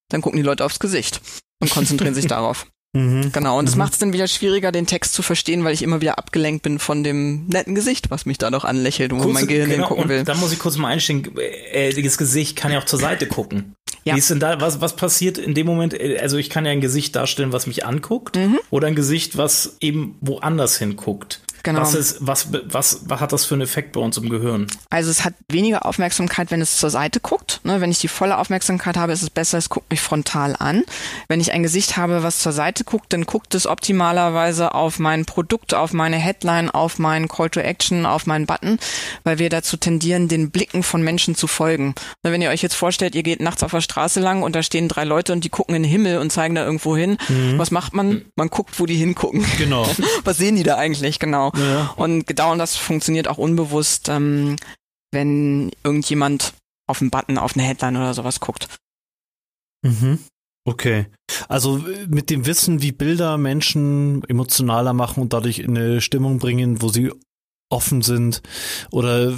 [0.09, 1.21] dann gucken die Leute aufs Gesicht
[1.59, 2.67] und konzentrieren sich darauf.
[2.93, 3.31] Mhm.
[3.31, 3.79] Genau, und das mhm.
[3.79, 6.77] macht es dann wieder schwieriger, den Text zu verstehen, weil ich immer wieder abgelenkt bin
[6.77, 10.09] von dem netten Gesicht, was mich da noch anlächelt und wo mein Gehirn genau, hingucken
[10.09, 10.23] will.
[10.23, 13.75] Da muss ich kurz mal einstehen, äh, das Gesicht kann ja auch zur Seite gucken.
[14.03, 14.15] Ja.
[14.15, 15.95] Wie ist denn da, was, was passiert in dem Moment?
[16.19, 18.59] Also ich kann ja ein Gesicht darstellen, was mich anguckt, mhm.
[18.71, 21.41] oder ein Gesicht, was eben woanders hinguckt.
[21.63, 21.81] Genau.
[21.81, 24.67] Was, ist, was, was, was hat das für einen Effekt bei uns im Gehirn?
[24.89, 27.61] Also es hat weniger Aufmerksamkeit, wenn es zur Seite guckt.
[27.63, 30.83] Ne, wenn ich die volle Aufmerksamkeit habe, ist es besser, es guckt mich frontal an.
[31.27, 35.25] Wenn ich ein Gesicht habe, was zur Seite guckt, dann guckt es optimalerweise auf mein
[35.25, 38.79] Produkt, auf meine Headline, auf meinen Call to Action, auf meinen Button,
[39.23, 41.93] weil wir dazu tendieren, den Blicken von Menschen zu folgen.
[42.23, 44.63] Ne, wenn ihr euch jetzt vorstellt, ihr geht nachts auf der Straße lang und da
[44.63, 47.17] stehen drei Leute und die gucken in den Himmel und zeigen da irgendwo hin.
[47.29, 47.57] Mhm.
[47.57, 48.25] Was macht man?
[48.35, 49.45] Man guckt, wo die hingucken.
[49.57, 49.87] Genau.
[50.23, 51.19] was sehen die da eigentlich?
[51.19, 51.50] Genau.
[51.55, 51.93] Ja.
[51.95, 54.55] Und genau das funktioniert auch unbewusst, ähm,
[55.11, 56.53] wenn irgendjemand
[56.87, 58.67] auf einen Button, auf eine Headline oder sowas guckt.
[59.83, 60.19] Mhm.
[60.65, 61.07] Okay.
[61.47, 66.81] Also mit dem Wissen, wie Bilder Menschen emotionaler machen und dadurch in eine Stimmung bringen,
[66.81, 67.11] wo sie
[67.71, 68.41] offen sind
[68.91, 69.33] oder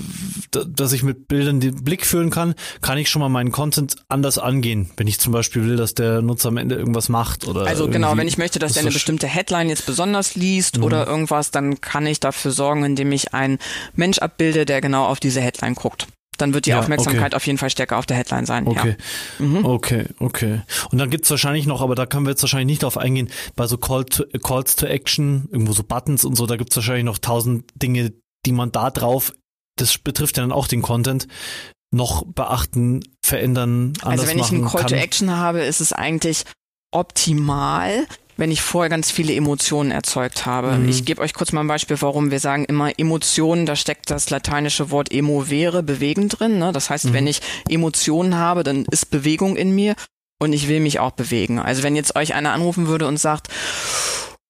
[0.52, 4.38] dass ich mit Bildern den Blick führen kann, kann ich schon mal meinen Content anders
[4.38, 7.88] angehen, wenn ich zum Beispiel will, dass der Nutzer am Ende irgendwas macht oder also
[7.88, 10.84] genau, wenn ich möchte, dass er eine bestimmte Headline jetzt besonders liest mhm.
[10.84, 13.60] oder irgendwas, dann kann ich dafür sorgen, indem ich einen
[13.96, 17.36] Mensch abbilde, der genau auf diese Headline guckt dann wird die ja, Aufmerksamkeit okay.
[17.36, 18.68] auf jeden Fall stärker auf der Headline sein.
[18.68, 18.96] Okay,
[19.40, 19.46] ja.
[19.46, 19.66] mhm.
[19.66, 20.62] okay, okay.
[20.92, 23.68] Und dann gibt's wahrscheinlich noch, aber da können wir jetzt wahrscheinlich nicht drauf eingehen, bei
[23.68, 27.18] so Call to, Calls to Action, irgendwo so Buttons und so, da gibt's wahrscheinlich noch
[27.18, 28.14] tausend Dinge,
[28.46, 29.34] die man da drauf,
[29.78, 31.28] das betrifft ja dann auch den Content,
[31.92, 34.90] noch beachten, verändern, anders Also wenn ich einen Call kann.
[34.90, 36.44] to Action habe, ist es eigentlich
[36.92, 40.72] optimal, wenn ich vorher ganz viele Emotionen erzeugt habe.
[40.72, 40.90] Mhm.
[40.90, 44.30] Ich gebe euch kurz mal ein Beispiel, warum wir sagen immer Emotionen, da steckt das
[44.30, 46.58] lateinische Wort emovere, bewegen drin.
[46.58, 46.72] Ne?
[46.72, 47.14] Das heißt, mhm.
[47.14, 49.96] wenn ich Emotionen habe, dann ist Bewegung in mir
[50.42, 51.60] und ich will mich auch bewegen.
[51.60, 53.50] Also wenn jetzt euch einer anrufen würde und sagt,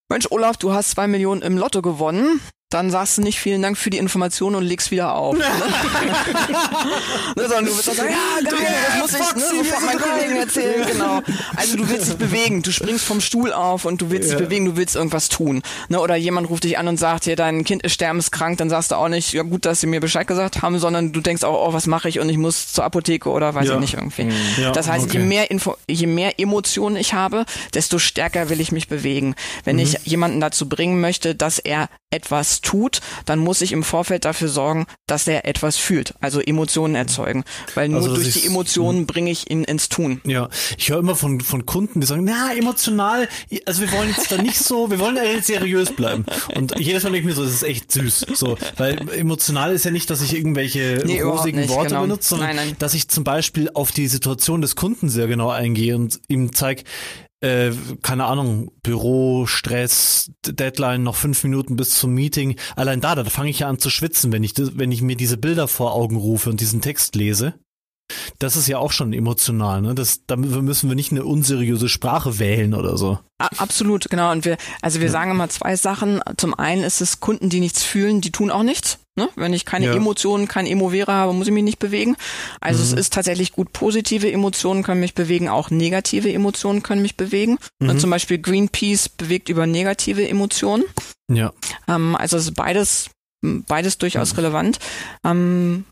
[0.09, 2.39] Mensch, Olaf, du hast zwei Millionen im Lotto gewonnen,
[2.73, 5.37] dann sagst du nicht vielen Dank für die Information und legst wieder auf.
[5.37, 5.43] ne?
[7.35, 8.59] Sondern du wirst dann sagen, ja, geil,
[8.99, 10.85] das muss ich ne, sofort meinen Kollegen erzählen.
[10.91, 11.21] Genau.
[11.55, 14.37] Also du willst dich bewegen, du springst vom Stuhl auf und du willst ja.
[14.37, 15.61] dich bewegen, du willst irgendwas tun.
[15.89, 15.99] Ne?
[15.99, 18.95] Oder jemand ruft dich an und sagt dir, dein Kind ist sterbenskrank, dann sagst du
[18.95, 21.73] auch nicht, ja gut, dass sie mir Bescheid gesagt haben, sondern du denkst auch, oh,
[21.73, 23.75] was mache ich und ich muss zur Apotheke oder weiß ja.
[23.75, 24.23] ich nicht irgendwie.
[24.23, 24.33] Mhm.
[24.59, 25.19] Ja, das heißt, okay.
[25.19, 29.35] je mehr Info, je mehr Emotionen ich habe, desto stärker will ich mich bewegen.
[29.63, 29.83] Wenn mhm.
[29.83, 34.49] ich jemanden dazu bringen möchte, dass er etwas tut, dann muss ich im Vorfeld dafür
[34.49, 37.43] sorgen, dass er etwas fühlt, also Emotionen erzeugen.
[37.75, 39.07] Weil nur also, durch die Emotionen hm.
[39.07, 40.21] bringe ich ihn ins Tun.
[40.25, 43.27] Ja, ich höre immer von, von Kunden, die sagen, na, emotional,
[43.65, 46.25] also wir wollen jetzt da nicht so, wir wollen ja seriös bleiben.
[46.55, 48.25] Und jedes Mal denke ich mir so, das ist echt süß.
[48.33, 52.01] So, weil emotional ist ja nicht, dass ich irgendwelche nee, rosigen Worte genau.
[52.01, 52.75] benutze, sondern nein, nein.
[52.79, 56.83] dass ich zum Beispiel auf die Situation des Kunden sehr genau eingehe und ihm zeige,
[57.43, 62.57] äh, keine Ahnung, Büro, Stress, Deadline, noch fünf Minuten bis zum Meeting.
[62.77, 65.37] Allein da, da fange ich ja an zu schwitzen, wenn ich, wenn ich mir diese
[65.37, 67.55] Bilder vor Augen rufe und diesen Text lese.
[68.39, 69.95] Das ist ja auch schon emotional, ne?
[69.95, 73.19] Das, da müssen wir nicht eine unseriöse Sprache wählen oder so.
[73.39, 74.31] Absolut, genau.
[74.31, 75.11] Und wir, also wir ja.
[75.11, 76.21] sagen immer zwei Sachen.
[76.37, 78.99] Zum einen ist es Kunden, die nichts fühlen, die tun auch nichts.
[79.15, 79.29] Ne?
[79.35, 79.93] Wenn ich keine ja.
[79.93, 82.15] Emotionen, kein Emovere habe, muss ich mich nicht bewegen.
[82.61, 82.85] Also mhm.
[82.85, 87.59] es ist tatsächlich gut, positive Emotionen können mich bewegen, auch negative Emotionen können mich bewegen.
[87.79, 87.99] Mhm.
[87.99, 90.83] Zum Beispiel Greenpeace bewegt über negative Emotionen.
[91.31, 91.53] Ja.
[91.87, 94.39] Ähm, also es ist beides, beides durchaus mhm.
[94.39, 94.79] relevant.
[95.23, 95.85] Ähm,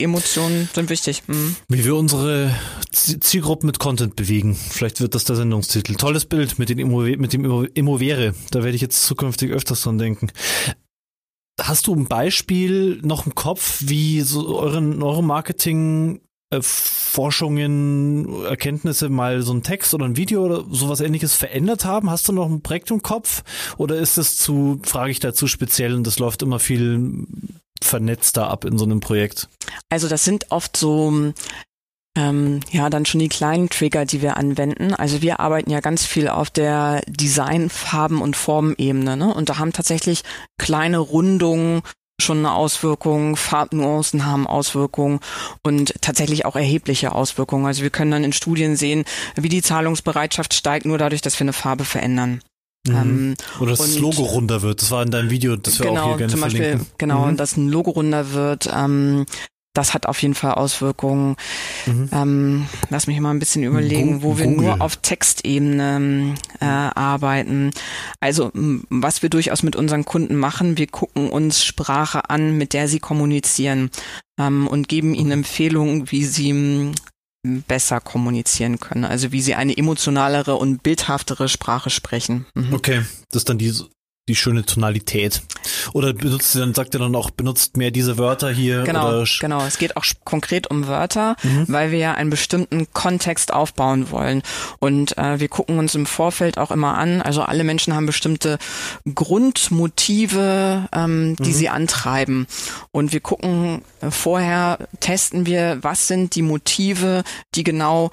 [0.00, 1.24] Emotionen sind wichtig.
[1.26, 1.56] Mhm.
[1.68, 2.54] Wie wir unsere
[2.92, 4.54] Zielgruppe mit Content bewegen.
[4.54, 5.96] Vielleicht wird das der Sendungstitel.
[5.96, 8.34] Tolles Bild mit, den Immo mit dem Immovere.
[8.52, 10.30] Da werde ich jetzt zukünftig öfters dran denken.
[11.60, 19.42] Hast du ein Beispiel noch im Kopf, wie so eure Neuromarketing äh, Forschungen, Erkenntnisse mal
[19.42, 22.10] so ein Text oder ein Video oder sowas ähnliches verändert haben?
[22.10, 23.42] Hast du noch ein Projekt im Kopf?
[23.76, 27.26] Oder ist das zu, frage ich da zu speziell und das läuft immer viel
[27.82, 29.48] vernetzter ab in so einem Projekt?
[29.88, 31.32] Also das sind oft so
[32.18, 34.92] ähm, ja, dann schon die kleinen Trigger, die wir anwenden.
[34.92, 39.16] Also wir arbeiten ja ganz viel auf der Design, Farben und Formenebene.
[39.16, 39.32] Ne?
[39.32, 40.22] Und da haben tatsächlich
[40.58, 41.82] kleine Rundungen
[42.20, 45.20] schon eine Auswirkung, Farbnuancen haben Auswirkungen
[45.62, 47.66] und tatsächlich auch erhebliche Auswirkungen.
[47.66, 49.04] Also wir können dann in Studien sehen,
[49.36, 52.42] wie die Zahlungsbereitschaft steigt, nur dadurch, dass wir eine Farbe verändern.
[52.88, 52.94] Mhm.
[52.96, 54.82] Ähm, Oder dass das Logo runder wird.
[54.82, 56.86] Das war in deinem Video, das wir genau, auch hier gerne zum Beispiel, verlinken.
[56.98, 57.36] Genau, mhm.
[57.36, 58.68] dass ein Logo runder wird.
[58.74, 59.24] Ähm,
[59.78, 61.36] das hat auf jeden Fall Auswirkungen.
[61.86, 62.08] Mhm.
[62.12, 67.70] Ähm, lass mich mal ein bisschen überlegen, wo wir nur auf Textebene äh, arbeiten.
[68.18, 72.88] Also was wir durchaus mit unseren Kunden machen, wir gucken uns Sprache an, mit der
[72.88, 73.90] sie kommunizieren
[74.40, 76.92] ähm, und geben ihnen Empfehlungen, wie sie
[77.44, 79.04] besser kommunizieren können.
[79.04, 82.46] Also wie sie eine emotionalere und bildhaftere Sprache sprechen.
[82.54, 82.74] Mhm.
[82.74, 83.72] Okay, das ist dann die
[84.28, 85.42] die schöne Tonalität.
[85.92, 88.84] Oder benutzt dann, sagt ihr dann auch, benutzt mehr diese Wörter hier?
[88.84, 89.64] Genau, genau.
[89.64, 91.64] Es geht auch konkret um Wörter, mhm.
[91.68, 94.42] weil wir ja einen bestimmten Kontext aufbauen wollen.
[94.78, 97.22] Und äh, wir gucken uns im Vorfeld auch immer an.
[97.22, 98.58] Also alle Menschen haben bestimmte
[99.14, 101.54] Grundmotive, ähm, die mhm.
[101.54, 102.46] sie antreiben.
[102.92, 108.10] Und wir gucken äh, vorher, testen wir, was sind die Motive, die genau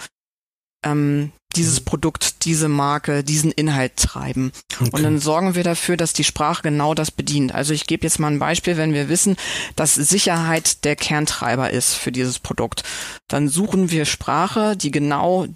[0.86, 4.52] ähm, dieses Produkt, diese Marke, diesen Inhalt treiben.
[4.80, 4.90] Okay.
[4.92, 7.54] Und dann sorgen wir dafür, dass die Sprache genau das bedient.
[7.54, 9.38] Also ich gebe jetzt mal ein Beispiel, wenn wir wissen,
[9.76, 12.84] dass Sicherheit der Kerntreiber ist für dieses Produkt,
[13.28, 15.48] dann suchen wir Sprache, die genau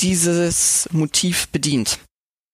[0.00, 1.98] dieses Motiv bedient.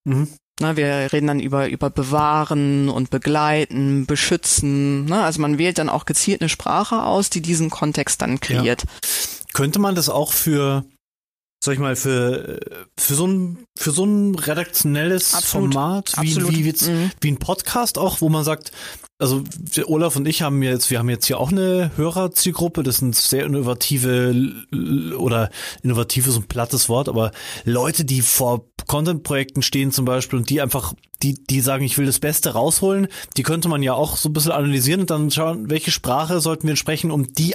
[0.04, 0.28] Mhm.
[0.60, 5.06] Na, wir reden dann über, über bewahren und begleiten, beschützen.
[5.06, 5.22] Ne?
[5.22, 8.82] Also man wählt dann auch gezielt eine Sprache aus, die diesen Kontext dann kreiert.
[8.82, 9.08] Ja.
[9.54, 10.84] Könnte man das auch für
[11.62, 12.58] sag ich mal, für,
[12.98, 15.74] für so ein, für so ein redaktionelles Absolut.
[15.74, 16.52] Format wie, Absolut.
[16.52, 17.10] wie, wie, mhm.
[17.20, 18.72] wie ein Podcast auch, wo man sagt,
[19.18, 19.44] also
[19.84, 23.44] Olaf und ich haben jetzt, wir haben jetzt hier auch eine Hörerzielgruppe, das sind sehr
[23.44, 24.34] innovative
[25.18, 25.50] oder
[25.82, 27.30] innovativ ist ein plattes Wort, aber
[27.64, 32.06] Leute, die vor Content-Projekten stehen zum Beispiel und die einfach, die, die sagen, ich will
[32.06, 35.68] das Beste rausholen, die könnte man ja auch so ein bisschen analysieren und dann schauen,
[35.68, 37.54] welche Sprache sollten wir sprechen, um die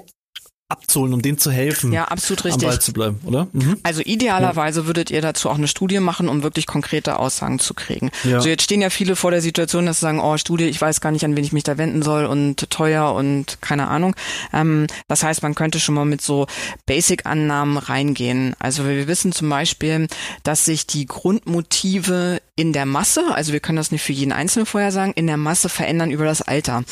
[0.67, 2.85] abzuholen, um denen zu helfen, Ja, absolut am Ball richtig.
[2.85, 3.47] zu bleiben, oder?
[3.53, 3.77] Mhm.
[3.83, 8.09] Also idealerweise würdet ihr dazu auch eine Studie machen, um wirklich konkrete Aussagen zu kriegen.
[8.23, 8.41] Ja.
[8.41, 11.01] So jetzt stehen ja viele vor der Situation, dass sie sagen, oh Studie, ich weiß
[11.01, 14.15] gar nicht, an wen ich mich da wenden soll und teuer und keine Ahnung.
[14.53, 16.47] Ähm, das heißt, man könnte schon mal mit so
[16.87, 18.55] Basic-Annahmen reingehen.
[18.57, 20.07] Also wir wissen zum Beispiel,
[20.41, 24.65] dass sich die Grundmotive in der Masse, also wir können das nicht für jeden Einzelnen
[24.65, 26.83] vorher sagen, in der Masse verändern über das Alter.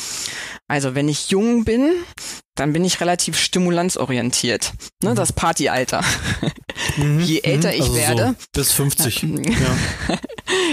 [0.68, 1.90] Also wenn ich jung bin,
[2.54, 4.72] dann bin ich relativ stimulanzorientiert.
[5.02, 6.02] Ne, das Partyalter.
[6.96, 9.22] Je älter ich also werde, So bis 50.
[9.22, 10.18] ja.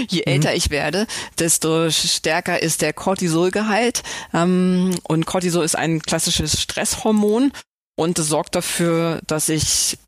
[0.08, 1.06] je älter ich werde,
[1.38, 4.02] desto stärker ist der Cortisolgehalt.
[4.34, 7.52] Ähm, und Cortisol ist ein klassisches Stresshormon
[7.96, 9.98] und es sorgt dafür, dass ich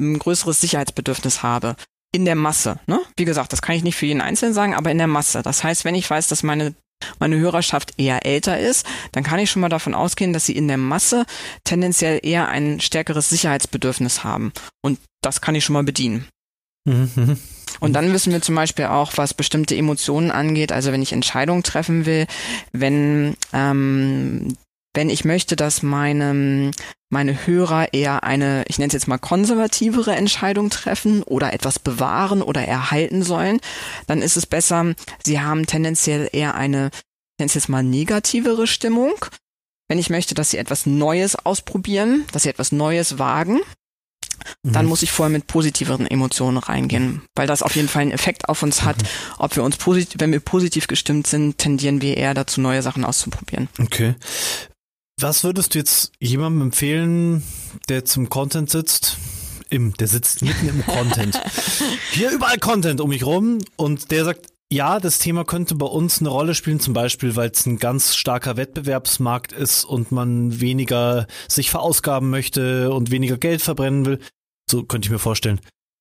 [0.00, 1.76] ein größeres Sicherheitsbedürfnis habe.
[2.12, 2.78] In der Masse.
[2.86, 3.00] Ne?
[3.16, 5.42] Wie gesagt, das kann ich nicht für jeden Einzelnen sagen, aber in der Masse.
[5.42, 6.74] Das heißt, wenn ich weiß, dass meine
[7.18, 10.68] meine Hörerschaft eher älter ist, dann kann ich schon mal davon ausgehen, dass sie in
[10.68, 11.24] der Masse
[11.64, 14.52] tendenziell eher ein stärkeres Sicherheitsbedürfnis haben.
[14.82, 16.28] Und das kann ich schon mal bedienen.
[16.84, 17.38] Mhm.
[17.80, 21.62] Und dann wissen wir zum Beispiel auch, was bestimmte Emotionen angeht, also wenn ich Entscheidungen
[21.62, 22.26] treffen will,
[22.72, 24.56] wenn, ähm,
[24.94, 26.72] wenn ich möchte, dass meine,
[27.10, 32.42] meine Hörer eher eine, ich nenne es jetzt mal konservativere Entscheidung treffen oder etwas bewahren
[32.42, 33.60] oder erhalten sollen,
[34.06, 38.66] dann ist es besser, sie haben tendenziell eher eine, ich nenne es jetzt mal negativere
[38.66, 39.14] Stimmung.
[39.88, 43.60] Wenn ich möchte, dass sie etwas Neues ausprobieren, dass sie etwas Neues wagen,
[44.62, 44.88] dann Mhm.
[44.88, 48.62] muss ich vorher mit positiveren Emotionen reingehen, weil das auf jeden Fall einen Effekt auf
[48.62, 48.96] uns hat.
[49.38, 53.04] Ob wir uns positiv, wenn wir positiv gestimmt sind, tendieren wir eher dazu, neue Sachen
[53.04, 53.68] auszuprobieren.
[53.78, 54.14] Okay.
[55.20, 57.42] Was würdest du jetzt jemandem empfehlen,
[57.90, 59.18] der zum Content sitzt?
[59.68, 61.38] Im, der sitzt mitten im Content.
[62.12, 66.20] Hier überall Content um mich rum und der sagt, ja, das Thema könnte bei uns
[66.20, 71.26] eine Rolle spielen, zum Beispiel, weil es ein ganz starker Wettbewerbsmarkt ist und man weniger
[71.48, 74.20] sich verausgaben möchte und weniger Geld verbrennen will.
[74.70, 75.60] So könnte ich mir vorstellen.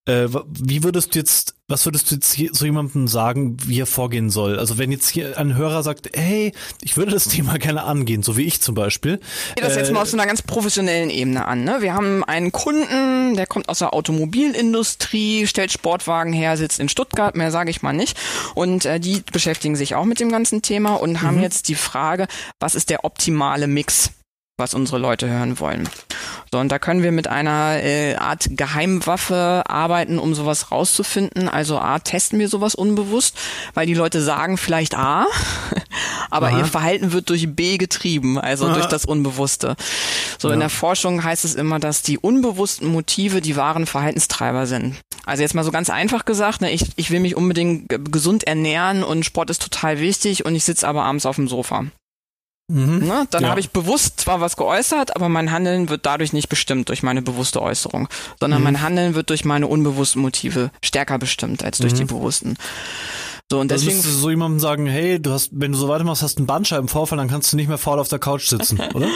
[0.10, 3.86] Äh, wie würdest du jetzt, was würdest du jetzt hier, so jemandem sagen, wie er
[3.86, 4.58] vorgehen soll?
[4.58, 8.36] Also wenn jetzt hier ein Hörer sagt, hey, ich würde das Thema gerne angehen, so
[8.36, 9.20] wie ich zum Beispiel.
[9.50, 11.64] Ich gehe das jetzt Äh, mal aus so einer ganz professionellen Ebene an.
[11.64, 11.78] Ne?
[11.82, 17.36] Wir haben einen Kunden, der kommt aus der Automobilindustrie, stellt Sportwagen her, sitzt in Stuttgart,
[17.36, 18.18] mehr sage ich mal nicht.
[18.56, 22.28] Und äh, die beschäftigen sich auch mit dem ganzen Thema und haben jetzt die Frage,
[22.60, 24.10] was ist der optimale Mix?
[24.60, 25.90] Was unsere Leute hören wollen.
[26.52, 31.48] So, und da können wir mit einer äh, Art Geheimwaffe arbeiten, um sowas rauszufinden.
[31.48, 33.38] Also A, testen wir sowas unbewusst,
[33.74, 35.26] weil die Leute sagen vielleicht A,
[36.30, 36.60] aber Aha.
[36.60, 38.74] ihr Verhalten wird durch B getrieben, also Aha.
[38.74, 39.76] durch das Unbewusste.
[40.38, 40.60] So, in Ja.
[40.62, 44.96] der Forschung heißt es immer, dass die unbewussten Motive die wahren Verhaltenstreiber sind.
[45.26, 49.04] Also jetzt mal so ganz einfach gesagt, ne, ich, ich will mich unbedingt gesund ernähren
[49.04, 51.86] und Sport ist total wichtig und ich sitze aber abends auf dem Sofa.
[52.70, 53.00] Mhm.
[53.00, 53.28] Ne?
[53.32, 53.50] Dann Ja.
[53.50, 57.22] habe ich bewusst zwar was geäußert, aber mein Handeln wird dadurch nicht bestimmt durch meine
[57.24, 58.08] bewusste Äußerung,
[58.40, 58.64] sondern Mhm.
[58.64, 62.56] mein Handeln wird durch meine unbewussten Motive stärker bestimmt als durch die bewussten.
[63.52, 65.88] So und Also deswegen müsstest du so jemandem sagen, hey, du hast, wenn du so
[65.88, 68.80] weitermachst, hast du einen Bandscheibenvorfall, dann kannst du nicht mehr faul auf der Couch sitzen,
[68.94, 69.08] oder?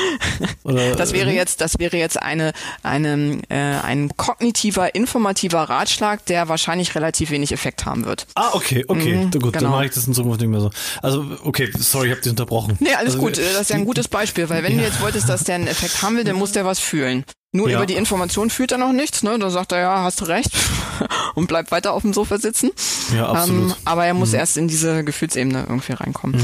[0.63, 6.25] oder Das wäre äh, jetzt, das wäre jetzt eine, eine, äh, ein kognitiver, informativer Ratschlag,
[6.25, 8.25] der wahrscheinlich relativ wenig Effekt haben wird.
[8.33, 9.17] Ah, okay, okay.
[9.17, 9.69] Mhm, gut, dann genau.
[9.69, 10.71] mache ich das in Zukunft nicht mehr so.
[11.03, 12.75] Also, okay, sorry, ich habe dich unterbrochen.
[12.79, 13.37] Nee, alles also, gut.
[13.37, 15.67] äh, Das ist ja ein gutes Beispiel, weil wenn du jetzt wolltest, dass der einen
[15.67, 17.23] Effekt haben will, dann muss der was fühlen.
[17.55, 17.77] Nur Ja.
[17.77, 19.37] über die Information fühlt er noch nichts, ne?
[19.37, 20.51] Da sagt er, ja, hast du recht
[21.35, 22.71] und bleibt weiter auf dem Sofa sitzen.
[23.15, 23.71] Ja, absolut.
[23.71, 26.41] Ähm, aber er muss erst in diese Gefühlsebene irgendwie reinkommen.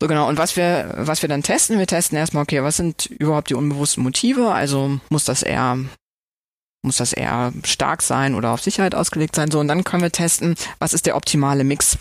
[0.00, 0.28] So genau.
[0.28, 3.54] Und was wir, was wir dann testen, wir testen erstmal, okay, was sind überhaupt die
[3.54, 4.52] unbewussten Motive?
[4.52, 5.76] Also muss das eher
[6.86, 9.50] muss das eher stark sein oder auf Sicherheit ausgelegt sein?
[9.50, 11.98] So, und dann können wir testen, was ist der optimale Mix?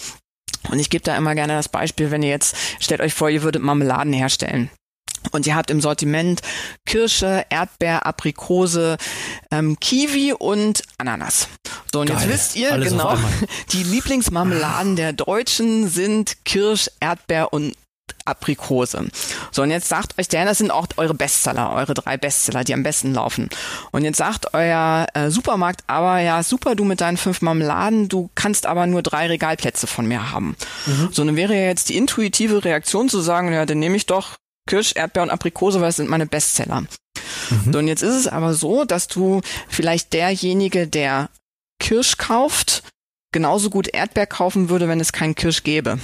[0.69, 3.41] Und ich gebe da immer gerne das Beispiel, wenn ihr jetzt, stellt euch vor, ihr
[3.41, 4.69] würdet Marmeladen herstellen.
[5.32, 6.41] Und ihr habt im Sortiment
[6.86, 8.97] Kirsche, Erdbeer, Aprikose,
[9.51, 11.47] ähm, Kiwi und Ananas.
[11.91, 12.30] So, und jetzt Geil.
[12.30, 13.17] wisst ihr Alles genau,
[13.71, 17.73] die Lieblingsmarmeladen der Deutschen sind Kirsch, Erdbeer und
[18.25, 19.08] Aprikose.
[19.51, 22.73] So, und jetzt sagt euch der, das sind auch eure Bestseller, eure drei Bestseller, die
[22.73, 23.49] am besten laufen.
[23.91, 28.30] Und jetzt sagt euer äh, Supermarkt aber, ja, super, du mit deinen fünf Marmeladen, du
[28.36, 30.56] kannst aber nur drei Regalplätze von mir haben.
[31.12, 34.36] So, dann wäre ja jetzt die intuitive Reaktion zu sagen, ja, dann nehme ich doch
[34.67, 36.86] Kirsch, Erdbeer und Aprikose, weil das sind meine Bestseller.
[37.71, 41.30] So, und jetzt ist es aber so, dass du vielleicht derjenige, der
[41.80, 42.84] Kirsch kauft,
[43.34, 45.97] genauso gut Erdbeer kaufen würde, wenn es keinen Kirsch gäbe.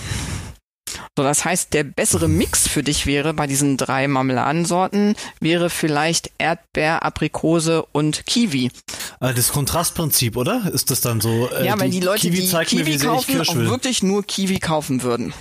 [1.18, 6.32] So, das heißt, der bessere Mix für dich wäre bei diesen drei Marmeladensorten wäre vielleicht
[6.40, 8.72] Erdbeer, Aprikose und Kiwi.
[9.20, 10.72] Äh, Das Kontrastprinzip, oder?
[10.74, 11.50] Ist das dann so?
[11.52, 14.60] äh, ja, weil die, Leute, Kiwi die mir, Kiwi ich kaufen, auch wirklich nur Kiwi
[14.60, 15.34] kaufen würden.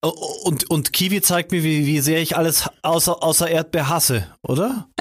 [0.00, 4.88] Und, und Kiwi zeigt mir, wie, wie sehr ich alles außer, außer Erdbeer hasse, oder?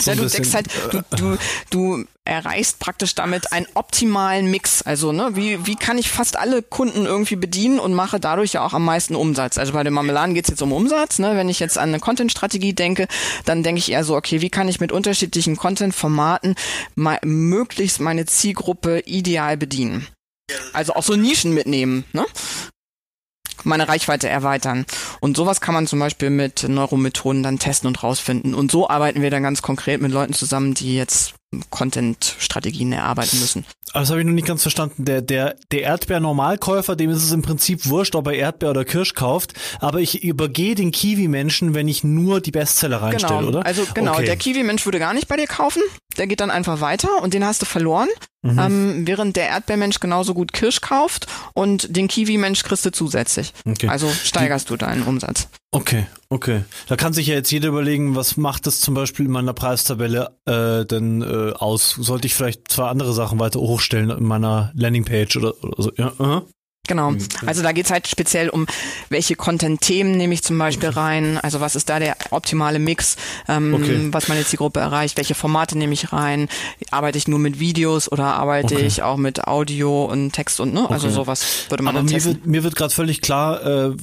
[0.00, 1.38] So ja, du denkst halt, du, du,
[1.70, 4.82] du erreichst praktisch damit einen optimalen Mix.
[4.82, 8.66] Also, ne, wie, wie kann ich fast alle Kunden irgendwie bedienen und mache dadurch ja
[8.66, 9.58] auch am meisten Umsatz.
[9.58, 11.20] Also bei den Marmeladen geht es jetzt um Umsatz.
[11.20, 11.36] Ne?
[11.36, 13.06] Wenn ich jetzt an eine Content-Strategie denke,
[13.44, 16.56] dann denke ich eher so, okay, wie kann ich mit unterschiedlichen Content-Formaten
[17.22, 20.08] möglichst meine Zielgruppe ideal bedienen?
[20.72, 22.04] Also auch so Nischen mitnehmen.
[22.12, 22.24] Ne?
[23.64, 24.86] Meine Reichweite erweitern.
[25.20, 28.54] Und sowas kann man zum Beispiel mit Neuromethoden dann testen und rausfinden.
[28.54, 31.34] Und so arbeiten wir dann ganz konkret mit Leuten zusammen, die jetzt
[31.70, 33.64] Content-Strategien erarbeiten müssen.
[33.92, 35.04] Aber das habe ich noch nicht ganz verstanden.
[35.04, 39.14] Der, der, der Erdbeer-Normalkäufer, dem ist es im Prinzip wurscht, ob er Erdbeer oder Kirsch
[39.14, 39.52] kauft.
[39.80, 43.48] Aber ich übergehe den Kiwi-Menschen, wenn ich nur die Bestseller reinstelle, genau.
[43.48, 43.66] oder?
[43.66, 44.24] Also genau, okay.
[44.24, 45.82] der Kiwi-Mensch würde gar nicht bei dir kaufen.
[46.16, 48.08] Der geht dann einfach weiter und den hast du verloren.
[48.42, 48.58] Mhm.
[48.58, 53.52] Ähm, während der Erdbeermensch genauso gut Kirsch kauft und den Kiwi-Mensch kriegst du zusätzlich.
[53.66, 53.88] Okay.
[53.88, 55.48] Also steigerst die, du deinen Umsatz.
[55.74, 56.64] Okay, okay.
[56.86, 60.36] Da kann sich ja jetzt jeder überlegen, was macht das zum Beispiel in meiner Preistabelle
[60.44, 61.92] äh, denn äh, aus?
[61.92, 65.92] Sollte ich vielleicht zwei andere Sachen weiter hochstellen in meiner Landingpage oder, oder so?
[65.96, 66.42] Ja, uh -huh.
[66.92, 67.12] Genau.
[67.12, 67.26] Mhm.
[67.46, 68.66] Also da geht's halt speziell um,
[69.08, 73.16] welche Content-Themen nehme ich zum Beispiel rein, also was ist da der optimale Mix,
[73.48, 74.08] ähm, okay.
[74.10, 76.50] was meine Zielgruppe erreicht, welche Formate nehme ich rein,
[76.90, 78.84] arbeite ich nur mit Videos oder arbeite okay.
[78.84, 82.22] ich auch mit Audio und Text und ne, also sowas würde man Aber dann mir
[82.22, 83.96] wird, mir wird gerade völlig klar, äh,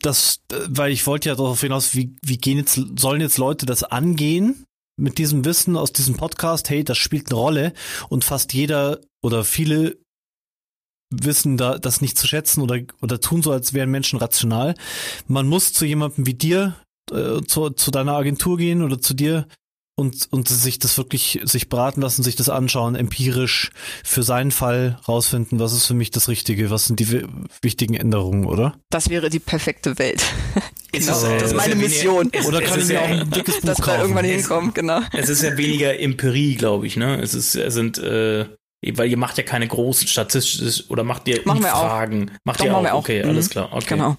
[0.00, 3.82] dass, weil ich wollte ja darauf hinaus, wie, wie gehen jetzt, sollen jetzt Leute das
[3.82, 4.64] angehen?
[4.96, 7.72] Mit diesem Wissen aus diesem Podcast, hey, das spielt eine Rolle
[8.10, 9.96] und fast jeder oder viele
[11.12, 14.74] wissen da das nicht zu schätzen oder, oder tun so, als wären Menschen rational.
[15.26, 16.74] Man muss zu jemandem wie dir,
[17.10, 19.46] äh, zu, zu deiner Agentur gehen oder zu dir
[19.94, 23.70] und, und sich das wirklich, sich beraten lassen, sich das anschauen, empirisch
[24.04, 27.24] für seinen Fall rausfinden, was ist für mich das Richtige, was sind die
[27.60, 28.74] wichtigen Änderungen, oder?
[28.90, 30.22] Das wäre die perfekte Welt.
[30.92, 32.30] genau, das, das ist meine Mission.
[32.32, 34.00] Es, oder kann ich mir auch ein dickes Buch dass kaufen?
[34.00, 35.00] irgendwann hinkommt, genau.
[35.12, 37.20] Es ist ja weniger Empirie, glaube ich, ne?
[37.20, 38.46] Es ist, es sind, äh,
[38.94, 42.26] weil ihr macht ja keine großen statistischen oder macht ihr machen Fragen.
[42.26, 42.38] Wir auch.
[42.44, 42.90] Macht Doch, ihr machen auch?
[42.90, 42.98] Wir auch.
[42.98, 43.28] Okay, mhm.
[43.30, 43.68] alles klar.
[43.72, 43.86] Okay.
[43.88, 44.16] Genau.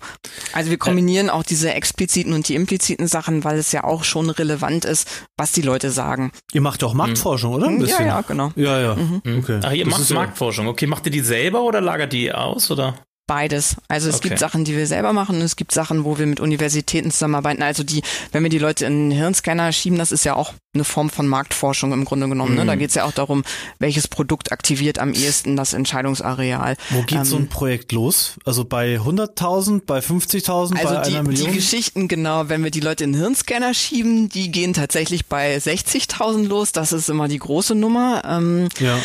[0.54, 4.04] Also wir kombinieren äh, auch diese expliziten und die impliziten Sachen, weil es ja auch
[4.04, 6.32] schon relevant ist, was die Leute sagen.
[6.54, 7.58] Ihr macht ja auch Marktforschung, mhm.
[7.58, 7.68] oder?
[7.68, 8.06] Ein bisschen.
[8.06, 8.52] Ja, ja, genau.
[8.56, 8.96] Ja, ja.
[8.96, 9.22] Mhm.
[9.40, 9.60] Okay.
[9.64, 10.68] Ach, ihr das macht Marktforschung.
[10.68, 12.96] Okay, macht ihr die selber oder lagert die aus, oder?
[13.26, 13.78] Beides.
[13.88, 14.30] Also es Okay.
[14.30, 17.64] gibt Sachen, die wir selber machen und es gibt Sachen, wo wir mit Universitäten zusammenarbeiten.
[17.64, 20.84] Also die, wenn wir die Leute in einen Hirnscanner schieben, das ist ja auch eine
[20.84, 22.56] Form von Marktforschung im Grunde genommen.
[22.56, 22.64] Ne?
[22.64, 22.68] Mhm.
[22.68, 23.44] Da geht es ja auch darum,
[23.78, 26.78] welches Produkt aktiviert am ehesten das Entscheidungsareal.
[26.90, 28.38] Wo geht Ähm, so ein Projekt los?
[28.46, 31.54] Also bei 100.000, bei 50.000, bei Also einer die, die Million?
[31.54, 36.48] Geschichten, genau, wenn wir die Leute in den Hirnscanner schieben, die gehen tatsächlich bei 60.000
[36.48, 36.72] los.
[36.72, 38.24] Das ist immer die große Nummer.
[38.26, 38.98] Ähm, ja.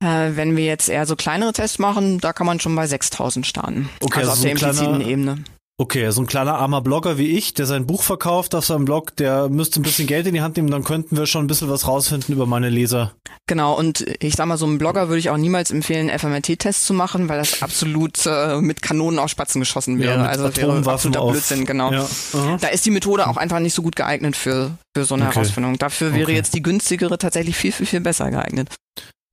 [0.00, 3.44] äh, wenn wir jetzt eher so kleinere Tests machen, da kann man schon bei 6.000
[3.44, 3.88] starten.
[4.00, 5.44] Okay, also also auf so der ein kleiner- impliziten Ebene.
[5.78, 9.14] Okay, so ein kleiner armer Blogger wie ich, der sein Buch verkauft auf seinem Blog,
[9.16, 11.68] der müsste ein bisschen Geld in die Hand nehmen, dann könnten wir schon ein bisschen
[11.68, 13.12] was rausfinden über meine Leser.
[13.46, 16.94] Genau, und ich sag mal, so einem Blogger würde ich auch niemals empfehlen, FMRT-Tests zu
[16.94, 20.16] machen, weil das absolut äh, mit Kanonen auf Spatzen geschossen wäre.
[20.18, 21.92] mit also das wäre Atomwaffen absoluter auf- Blödsinn, genau.
[21.92, 22.08] Ja.
[22.58, 25.34] Da ist die Methode auch einfach nicht so gut geeignet für, für so eine Okay.
[25.34, 25.76] Herausfindung.
[25.76, 26.34] Dafür wäre Okay.
[26.36, 28.70] jetzt die günstigere tatsächlich viel, viel, viel besser geeignet.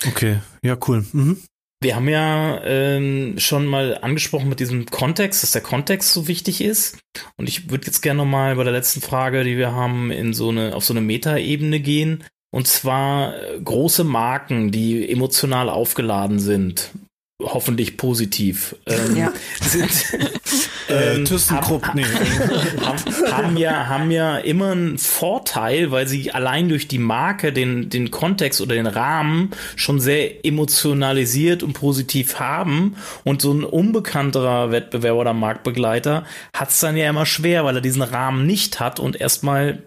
[0.05, 1.05] Okay, ja, cool.
[1.13, 1.37] Mhm.
[1.83, 6.61] Wir haben ja ähm, schon mal angesprochen mit diesem Kontext, dass der Kontext so wichtig
[6.61, 6.97] ist.
[7.37, 10.49] Und ich würde jetzt gerne nochmal bei der letzten Frage, die wir haben, in so
[10.49, 12.23] eine, auf so eine Metaebene gehen.
[12.51, 16.91] Und zwar äh, große Marken, die emotional aufgeladen sind.
[17.41, 18.75] Hoffentlich positiv.
[18.85, 19.33] Ähm, Ja.
[19.61, 19.91] Sind,
[20.89, 22.05] Äh, ähm, ThyssenKrupp, haben- nee.
[22.85, 27.89] haben, haben ja haben ja immer einen Vorteil, weil sie allein durch die Marke den
[27.89, 34.71] den Kontext oder den Rahmen schon sehr emotionalisiert und positiv haben und so ein unbekannterer
[34.71, 38.99] Wettbewerber oder Marktbegleiter hat es dann ja immer schwer, weil er diesen Rahmen nicht hat
[38.99, 39.83] und erstmal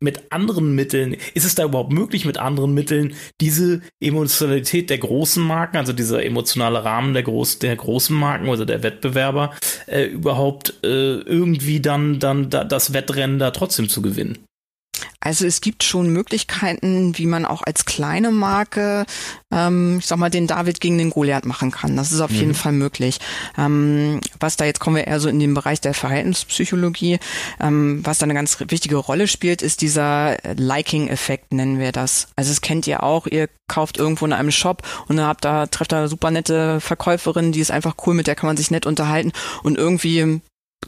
[0.00, 5.42] mit anderen Mitteln, ist es da überhaupt möglich, mit anderen Mitteln diese Emotionalität der großen
[5.42, 9.54] Marken, also dieser emotionale Rahmen der, groß, der großen Marken oder der Wettbewerber,
[9.86, 14.47] äh, überhaupt äh, irgendwie dann, dann da, das Wettrennen da trotzdem zu gewinnen?
[15.20, 19.04] Also es gibt schon Möglichkeiten, wie man auch als kleine Marke,
[19.52, 21.96] ähm, ich sag mal, den David gegen den Goliath machen kann.
[21.96, 23.18] Das ist auf jeden Fall möglich.
[23.56, 27.18] Ähm, was da jetzt kommen wir eher so in den Bereich der Verhaltenspsychologie.
[27.60, 32.28] Ähm, was da eine ganz wichtige Rolle spielt, ist dieser Liking-Effekt, nennen wir das.
[32.36, 33.26] Also es kennt ihr auch.
[33.26, 37.52] Ihr kauft irgendwo in einem Shop und habt da trefft da eine super nette Verkäuferin,
[37.52, 40.40] die ist einfach cool, mit der kann man sich nett unterhalten und irgendwie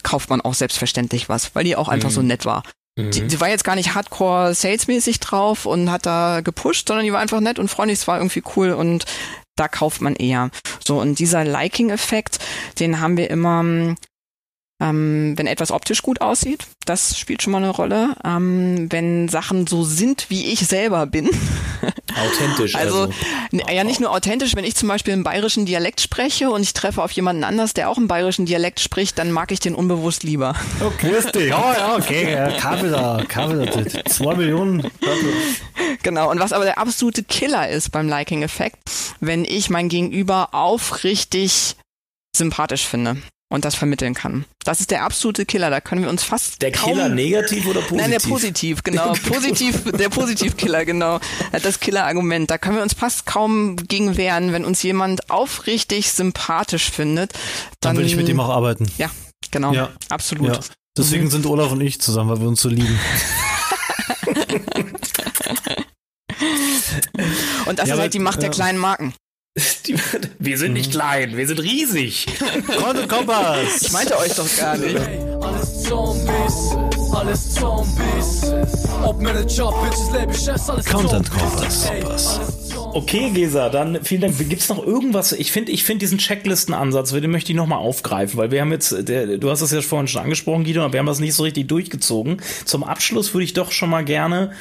[0.02, 2.14] kauft man auch selbstverständlich was, weil die auch einfach Mhm.
[2.14, 2.62] so nett war.
[3.02, 7.12] Die, die war jetzt gar nicht hardcore salesmäßig drauf und hat da gepusht, sondern die
[7.12, 9.04] war einfach nett und freundlich, es war irgendwie cool und
[9.56, 10.50] da kauft man eher.
[10.84, 12.38] So, und dieser Liking-Effekt,
[12.78, 13.94] den haben wir immer,
[14.80, 18.16] Ähm, wenn etwas optisch gut aussieht, das spielt schon mal eine Rolle.
[18.24, 21.28] Ähm, wenn Sachen so sind, wie ich selber bin.
[22.16, 22.74] Authentisch.
[22.74, 23.12] Also, Also,
[23.70, 27.02] ja, nicht nur authentisch, wenn ich zum Beispiel einen bayerischen Dialekt spreche und ich treffe
[27.02, 30.54] auf jemanden anders, der auch einen bayerischen Dialekt spricht, dann mag ich den unbewusst lieber.
[30.98, 31.50] Grüß dich.
[31.50, 32.56] Ja, ja, okay.
[32.58, 33.22] Kaffee da.
[34.08, 34.90] Zwei Millionen.
[36.02, 36.30] Genau.
[36.30, 38.78] Und was aber der absolute Killer ist beim Liking-Effekt,
[39.20, 41.76] wenn ich mein Gegenüber aufrichtig
[42.34, 43.16] sympathisch finde
[43.50, 44.44] und das vermitteln kann.
[44.64, 45.68] Das ist der absolute Killer.
[45.70, 48.00] Da können wir uns fast der kaum Killer negativ oder positiv?
[48.00, 49.12] Nein, der positiv, genau.
[49.12, 51.20] Positiv, der Positivkiller, genau.
[51.62, 52.50] Das Killer-Argument.
[52.50, 57.32] Da können wir uns fast kaum gegen wehren, wenn uns jemand aufrichtig sympathisch findet.
[57.80, 58.90] Dann Dann, will ich mit ihm auch arbeiten.
[58.98, 59.10] Ja,
[59.50, 59.72] genau.
[59.72, 59.90] Ja.
[60.08, 60.54] Absolut.
[60.54, 60.60] Ja.
[60.96, 62.98] Deswegen sind Olaf und ich zusammen, weil wir uns so lieben.
[67.66, 69.14] Und das Ja, ist halt die Macht der kleinen Marken.
[69.86, 69.96] Die-
[70.38, 72.26] Wir sind nicht klein, wir sind riesig.
[72.78, 73.82] Content Kompass.
[73.82, 74.96] Ich meinte euch doch gar nicht.
[74.96, 76.76] Alles Zombies,
[77.12, 78.52] alles Zombies.
[79.02, 79.20] Ob
[79.50, 81.30] Job, Bitches, lebe ich es, alles Content.
[81.30, 81.90] Kompass.
[82.92, 84.38] Okay, Gesa, dann vielen Dank.
[84.48, 85.32] Gibt's noch irgendwas?
[85.32, 89.08] Ich finde, ich finde diesen Checklistenansatz, den möchte ich nochmal aufgreifen, weil wir haben jetzt,
[89.08, 91.42] der, du hast es ja vorhin schon angesprochen, Guido, aber wir haben das nicht so
[91.44, 92.40] richtig durchgezogen.
[92.64, 94.52] Zum Abschluss würde ich doch schon mal gerne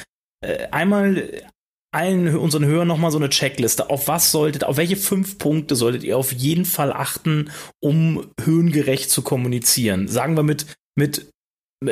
[0.42, 1.30] äh, einmal
[1.92, 3.90] allen unseren Hörern nochmal so eine Checkliste.
[3.90, 9.10] Auf was solltet, auf welche fünf Punkte solltet ihr auf jeden Fall achten, um höhengerecht
[9.10, 10.08] zu kommunizieren?
[10.08, 10.66] Sagen wir mit,
[10.96, 11.30] mit,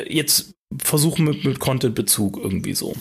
[0.08, 2.94] jetzt versuchen mit, mit Content-Bezug irgendwie so.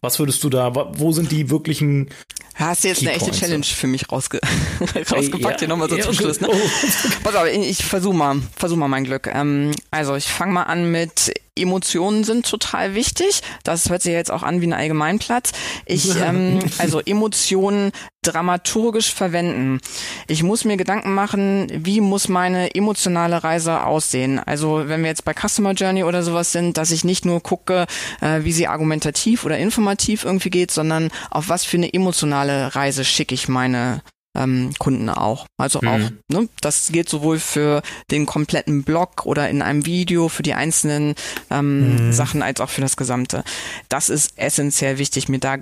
[0.00, 2.08] Was würdest du da, wo sind die wirklichen
[2.54, 4.40] Hast du jetzt eine echte Keypoints, Challenge für mich rausge
[5.12, 6.14] rausgepackt ja, hier nochmal so ja, zum.
[6.14, 6.48] Schluss, ne?
[6.50, 6.56] Oh.
[7.22, 9.28] Pass auf, ich, ich versuche mal, versuch mal mein Glück.
[9.32, 13.42] Ähm, also ich fange mal an mit Emotionen sind total wichtig.
[13.64, 15.52] Das hört sich jetzt auch an wie ein Allgemeinplatz.
[15.86, 17.92] Ich, ähm, also Emotionen
[18.22, 19.80] dramaturgisch verwenden.
[20.26, 24.38] Ich muss mir Gedanken machen, wie muss meine emotionale Reise aussehen.
[24.38, 27.86] Also wenn wir jetzt bei Customer Journey oder sowas sind, dass ich nicht nur gucke,
[28.20, 33.04] äh, wie sie argumentativ oder informativ irgendwie geht, sondern auf was für eine emotionale Reise
[33.04, 34.02] schicke ich meine
[34.38, 35.46] ähm, Kunden auch.
[35.58, 35.88] Also Mhm.
[35.88, 40.54] auch, ne, das gilt sowohl für den kompletten Blog oder in einem Video, für die
[40.54, 41.14] einzelnen
[41.50, 43.44] ähm, Sachen, als auch für das Gesamte.
[43.88, 45.56] Das ist essentiell wichtig, mir da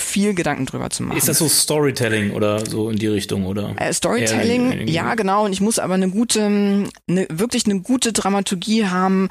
[0.00, 1.16] viel Gedanken drüber zu machen.
[1.18, 3.74] Ist das so Storytelling oder so in die Richtung, oder?
[3.76, 5.44] Äh, Storytelling, ja genau.
[5.44, 9.28] Und ich muss aber eine gute, eine, wirklich eine gute Dramaturgie haben.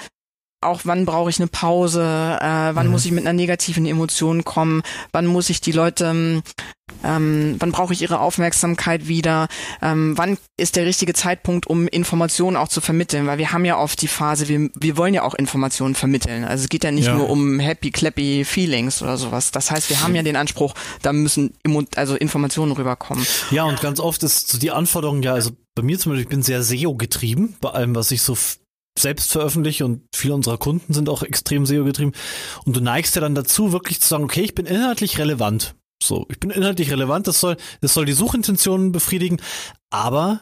[0.63, 2.01] Auch wann brauche ich eine Pause?
[2.01, 2.91] Äh, wann Mhm.
[2.91, 4.81] muss ich mit einer negativen Emotion kommen?
[5.11, 6.41] Wann muss ich die Leute,
[7.03, 9.47] ähm, wann brauche ich ihre Aufmerksamkeit wieder?
[9.81, 13.27] Ähm, wann ist der richtige Zeitpunkt, um Informationen auch zu vermitteln?
[13.27, 16.43] Weil wir haben ja oft die Phase, wir, wir wollen ja auch Informationen vermitteln.
[16.45, 17.15] Also es geht ja nicht Ja.
[17.15, 19.51] nur um happy, clappy Feelings oder sowas.
[19.51, 21.53] Das heißt, wir haben ja den Anspruch, da müssen
[21.95, 23.25] also Informationen rüberkommen.
[23.51, 26.29] Ja, und ganz oft ist so die Anforderung ja, also bei mir zum Beispiel, ich
[26.29, 28.37] bin sehr SEO getrieben, bei allem, was ich so
[28.97, 32.13] selbst veröffentliche und viele unserer Kunden sind auch extrem SEO getrieben.
[32.65, 35.75] Und du neigst ja dann dazu, wirklich zu sagen, okay, ich bin inhaltlich relevant.
[36.01, 39.41] So, ich bin inhaltlich relevant, das soll, das soll die Suchintentionen befriedigen,
[39.89, 40.41] aber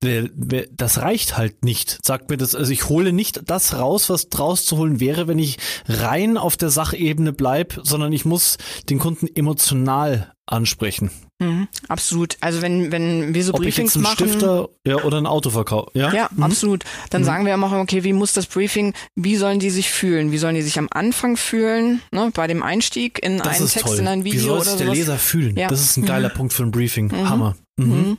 [0.00, 1.98] das reicht halt nicht.
[2.02, 5.38] Sagt mir das, also ich hole nicht das raus, was draus zu holen wäre, wenn
[5.38, 8.56] ich rein auf der Sachebene bleib, sondern ich muss
[8.88, 11.10] den Kunden emotional ansprechen.
[11.38, 12.36] Mhm, absolut.
[12.40, 14.28] Also wenn, wenn wir so Ob ich Briefings jetzt einen machen.
[14.28, 15.90] Stifter ja, oder ein Auto verkaufe.
[15.94, 16.42] Ja, Ja, Mhm.
[16.42, 16.84] absolut.
[17.10, 20.32] Dann sagen wir immer, okay, wie muss das Briefing, wie sollen die sich fühlen?
[20.32, 23.86] Wie sollen die sich am Anfang fühlen, ne, bei dem Einstieg in Das einen Text,
[23.86, 23.98] toll.
[23.98, 24.98] in ein Wie Video soll oder sich der sowas?
[24.98, 25.56] Leser fühlen?
[25.56, 25.68] Ja.
[25.68, 27.10] Das ist ein geiler Punkt für ein Briefing.
[27.12, 27.56] Hammer.
[27.76, 28.18] Mhm.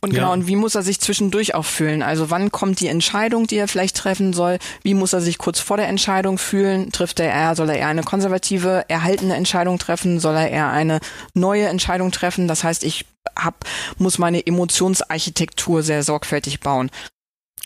[0.00, 0.20] Und Ja.
[0.20, 2.02] genau, und wie muss er sich zwischendurch auch fühlen?
[2.02, 4.58] Also wann kommt die Entscheidung, die er vielleicht treffen soll?
[4.82, 6.92] Wie muss er sich kurz vor der Entscheidung fühlen?
[6.92, 10.20] Trifft er eher, soll er eher eine konservative, erhaltene Entscheidung treffen?
[10.20, 11.00] Soll er eher eine
[11.34, 12.46] neue Entscheidung treffen?
[12.46, 13.06] Das heißt, ich
[13.36, 13.64] hab,
[13.98, 16.90] muss meine Emotionsarchitektur sehr sorgfältig bauen.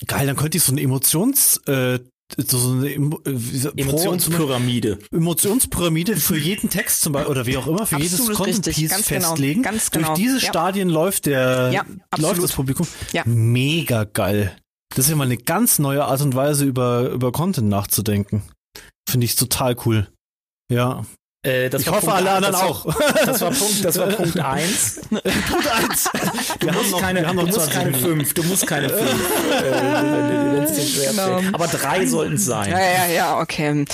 [0.07, 1.99] Geil, dann könnte ich so eine Emotions, äh,
[2.37, 3.01] so eine äh,
[3.37, 4.99] so- Emotionspyramide.
[5.13, 8.77] Emotionspyramide für jeden Text zum Beispiel oder wie auch immer, für jedes Absolut Content richtig,
[8.77, 9.63] Piece ganz genau, festlegen.
[9.63, 10.49] ganz genau, Durch diese ja.
[10.49, 11.85] Stadien läuft der, Ja,
[12.19, 12.87] läuft das Publikum.
[13.13, 13.23] Ja.
[13.27, 14.57] Mega geil.
[14.95, 18.43] Das ist ja mal eine ganz neue Art und Weise über, über Content nachzudenken.
[19.09, 20.09] Finde ich total cool.
[20.71, 21.05] Ja.
[21.43, 22.85] Äh, das ich war hoffe, Punkt alle anderen das war- auch.
[23.27, 25.01] Das war Punkt, das war Punkt eins.
[25.09, 26.05] Punkt eins.
[26.59, 28.43] Du Wir haben musst noch, keine, wir haben noch du musst 20 keine fünf, du
[28.43, 29.11] musst keine fünf.
[29.63, 31.41] äh, Genau.
[31.53, 32.71] Aber drei sollten es sein.
[32.71, 33.85] Ja, ja, ja, okay.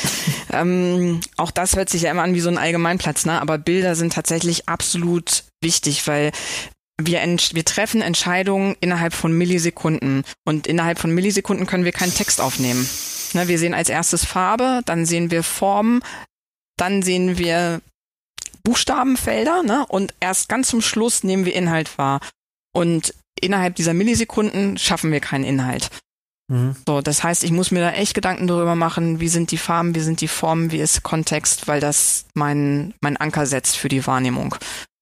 [0.53, 3.41] ähm, auch das hört sich ja immer an wie so ein Allgemeinplatz, ne?
[3.41, 6.33] Aber Bilder sind tatsächlich absolut wichtig, weil
[7.01, 12.41] wir, wir treffen Entscheidungen innerhalb von Millisekunden und innerhalb von Millisekunden können wir keinen Text
[12.41, 12.89] aufnehmen.
[13.35, 16.01] Ne, wir sehen als erstes Farbe, dann sehen wir Form,
[16.77, 17.81] dann sehen wir
[18.63, 19.87] Buchstabenfelder ne?
[19.87, 22.21] und erst ganz zum Schluss nehmen wir Inhalt wahr.
[22.75, 25.91] Und innerhalb dieser Millisekunden schaffen wir keinen Inhalt.
[26.49, 26.77] Mhm.
[26.87, 29.95] So, das heißt, ich muss mir da echt Gedanken darüber machen, wie sind die Farben,
[29.95, 34.07] wie sind die Formen, wie ist Kontext, weil das mein, mein Anker setzt für die
[34.07, 34.57] Wahrnehmung.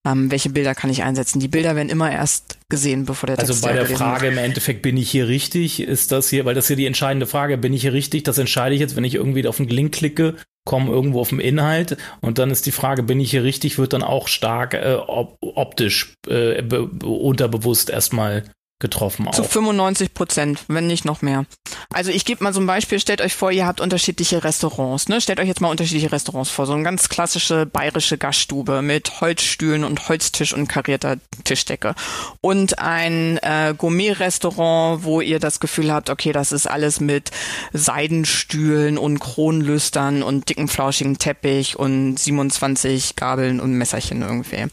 [0.07, 1.41] Ähm, welche Bilder kann ich einsetzen?
[1.41, 4.33] Die Bilder werden immer erst gesehen, bevor der also Text Also bei der Frage wird.
[4.35, 5.81] im Endeffekt, bin ich hier richtig?
[5.81, 8.25] Ist das hier, weil das hier die entscheidende Frage, bin ich hier richtig?
[8.25, 10.37] Das entscheide ich jetzt, wenn ich irgendwie auf einen Link klicke,
[10.67, 13.93] komme irgendwo auf den Inhalt und dann ist die Frage, bin ich hier richtig, wird
[13.93, 18.45] dann auch stark äh, op optisch äh, unterbewusst erstmal
[18.85, 19.27] getroffen.
[19.33, 19.49] Zu auch.
[19.49, 21.47] 95 Prozent, wenn nicht noch mehr.
[21.91, 25.09] Also ich gebe mal so ein Beispiel, stellt euch vor, ihr habt unterschiedliche Restaurants.
[25.09, 25.23] Ne?
[25.23, 26.67] Stellt euch jetzt mal unterschiedliche Restaurants vor.
[26.67, 31.95] So eine ganz klassische bayerische Gaststube mit Holzstühlen und Holztisch und karierter Tischdecke.
[32.43, 37.31] Und ein äh, Gourmet-Restaurant, wo ihr das Gefühl habt, okay, das ist alles mit
[37.73, 44.67] Seidenstühlen und Kronlüstern und dicken, flauschigen Teppich und 27 Gabeln und Messerchen irgendwie.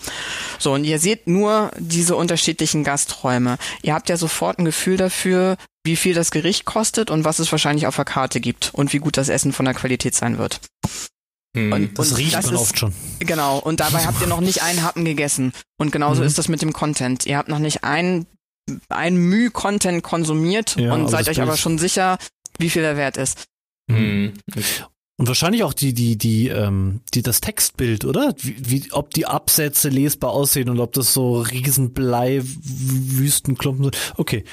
[0.59, 3.57] So, und ihr seht nur diese unterschiedlichen Gasträume.
[3.83, 7.51] Ihr habt ja sofort ein Gefühl dafür, wie viel das Gericht kostet und was es
[7.51, 10.59] wahrscheinlich auf der Karte gibt und wie gut das Essen von der Qualität sein wird.
[11.55, 11.71] Hm.
[11.73, 12.93] Und, Das und riecht das man ist, oft schon.
[13.19, 15.51] Genau, und dabei habt ihr noch nicht einen Happen gegessen.
[15.77, 16.27] Und genauso Mhm.
[16.27, 17.25] ist das mit dem Content.
[17.25, 18.25] Ihr habt noch nicht ein,
[18.89, 22.17] ein Müh Content konsumiert Ja, und aber seid euch aber schon sicher,
[22.57, 23.45] wie viel der wert ist.
[23.91, 24.33] Hm.
[25.21, 28.33] Und wahrscheinlich auch die, die, die, ähm, die, das Textbild, oder?
[28.39, 33.97] Wie, wie, ob die Absätze lesbar aussehen und ob das so Riesenblei, Wüstenklumpen sind.
[34.17, 34.45] Okay.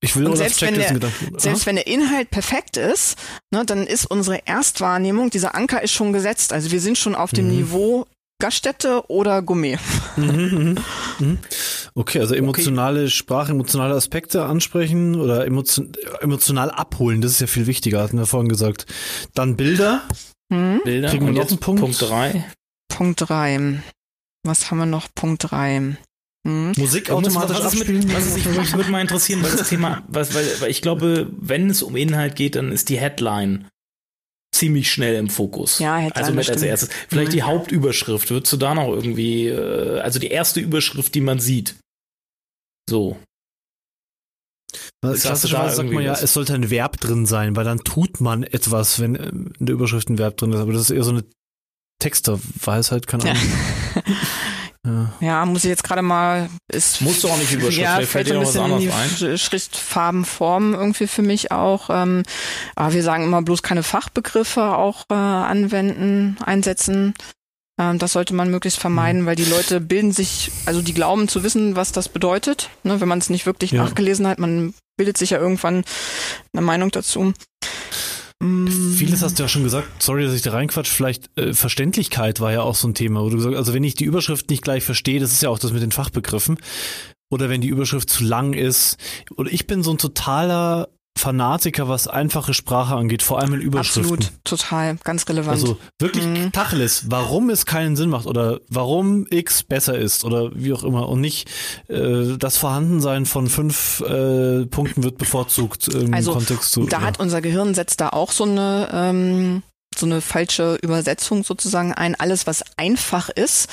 [0.00, 1.12] Ich will Olaf selbst wenn der-.
[1.36, 3.18] Selbst wenn der Inhalt perfekt ist,
[3.50, 6.54] ne, dann ist unsere Erstwahrnehmung, dieser Anker ist schon gesetzt.
[6.54, 7.56] Also wir sind schon auf dem Mhm.
[7.56, 8.06] Niveau
[8.40, 9.78] Gaststätte oder Gourmet.
[10.16, 10.78] Mhm, mhm,
[11.18, 11.38] mhm.
[11.94, 17.66] Okay, also emotionale Sprache, emotionale Aspekte ansprechen oder emotion, emotional abholen, das ist ja viel
[17.66, 18.86] wichtiger, hatten wir vorhin gesagt.
[19.34, 20.02] Dann Bilder.
[20.52, 20.80] Hm?
[20.84, 21.80] Bilder Kriegen wir noch einen Punkt?
[21.80, 22.44] Punkt 3.
[22.88, 23.82] Punkt drei.
[24.44, 25.08] Was haben wir noch?
[25.14, 25.96] Punkt drei.
[26.46, 26.72] Hm?
[26.76, 28.06] Musik automatisch was abspielen.
[28.06, 30.80] mit, was ist, ich, mich würde mal interessieren, weil das Thema, was, weil, weil ich
[30.80, 33.68] glaube, wenn es um Inhalt geht, dann ist die Headline
[34.58, 35.78] ziemlich schnell im Fokus.
[35.78, 36.70] Ja, Headline, Also mit das als stimmt.
[36.70, 36.90] erstes.
[37.08, 38.30] Vielleicht die Hauptüberschrift.
[38.30, 41.76] Würdest du da noch irgendwie, äh, also die erste Überschrift, die man sieht.
[42.88, 43.16] So.
[45.02, 46.22] Also Klassischerweise sagt man ja, was?
[46.22, 49.74] es sollte ein Verb drin sein, weil dann tut man etwas, wenn ähm, in der
[49.74, 50.58] Überschrift ein Verb drin ist.
[50.60, 51.24] Aber das ist eher so eine
[52.00, 53.22] Texterweisheit, keine.
[53.30, 53.42] Ahnung.
[53.94, 54.02] Ja.
[55.20, 56.48] Ja, muss ich jetzt gerade mal.
[56.72, 58.82] Ist, Musst du auch nicht Überschrift, Ja, vielleicht fällt fällt dir was bisschen in anderes
[59.18, 59.34] die ein.
[59.34, 61.90] Sch- Schriftfarben, Formen irgendwie für mich auch.
[61.90, 62.22] Ähm,
[62.76, 67.14] aber wir sagen immer bloß keine Fachbegriffe auch äh, anwenden, einsetzen.
[67.80, 68.82] Ähm, das sollte man möglichst Mhm.
[68.82, 72.70] vermeiden, weil die Leute bilden sich, also die glauben zu wissen, was das bedeutet.
[72.82, 73.82] Ne, wenn man es nicht wirklich Ja.
[73.84, 75.84] nachgelesen hat, man bildet sich ja irgendwann
[76.52, 77.32] eine Meinung dazu.
[78.40, 82.40] Mm, Vieles hast du ja schon gesagt, sorry, dass ich da reinquatsch, vielleicht äh, Verständlichkeit
[82.40, 84.62] war ja auch so ein Thema, wo du gesagt also wenn ich die Überschrift nicht
[84.62, 86.58] gleich verstehe, das ist ja auch das mit den Fachbegriffen,
[87.30, 88.96] oder wenn die Überschrift zu lang ist,
[89.36, 90.88] oder ich bin so ein totaler
[91.18, 94.14] Fanatiker, was einfache Sprache angeht, vor allem in Überschriften.
[94.14, 95.50] Absolut, total, ganz relevant.
[95.50, 96.52] Also wirklich Mhm.
[96.52, 101.08] Tacheles, warum es keinen Sinn macht oder warum X besser ist oder wie auch immer
[101.08, 101.50] und nicht
[101.88, 106.84] äh, das Vorhandensein von fünf äh, Punkten wird bevorzugt im Also, Kontext zu.
[106.84, 107.06] da ja.
[107.06, 109.62] hat unser Gehirn setzt da auch so eine ähm,
[109.96, 112.14] so eine falsche Übersetzung sozusagen ein.
[112.14, 113.68] Alles, was einfach ist,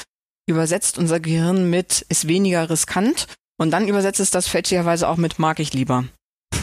[0.48, 3.28] übersetzt unser Gehirn mit ist weniger riskant
[3.58, 6.06] und dann übersetzt es das fälschlicherweise auch mit mag ich lieber.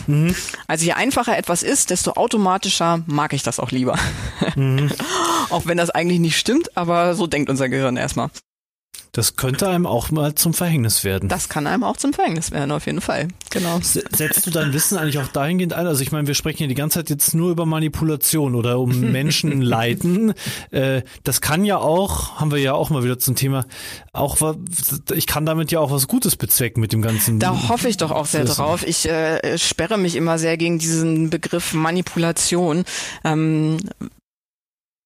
[0.06, 0.34] Mhm.
[0.66, 3.98] Also je einfacher etwas ist, desto automatischer mag ich das auch lieber.
[4.56, 4.90] Mhm.
[5.50, 8.30] auch wenn das eigentlich nicht stimmt, aber so denkt unser Gehirn erstmal.
[9.14, 11.28] Das könnte einem auch mal zum Verhängnis werden.
[11.28, 13.28] Das kann einem auch zum Verhängnis werden, auf jeden Fall.
[13.50, 13.78] Genau.
[13.82, 15.86] Se- Setzt du dein Wissen eigentlich auch dahingehend ein?
[15.86, 19.00] Also ich meine, wir sprechen ja die ganze Zeit jetzt nur über Manipulation oder um
[19.12, 20.32] Menschen leiten.
[20.70, 23.66] Äh, das kann ja auch, haben wir ja auch mal wieder zum Thema,
[24.14, 24.38] auch
[25.14, 27.38] ich kann damit ja auch was Gutes bezwecken mit dem ganzen.
[27.38, 28.54] Da hoffe ich doch auch sehr Wissen.
[28.56, 28.82] drauf.
[28.86, 32.84] Ich äh, sperre mich immer sehr gegen diesen Begriff Manipulation.
[33.24, 33.76] Ähm,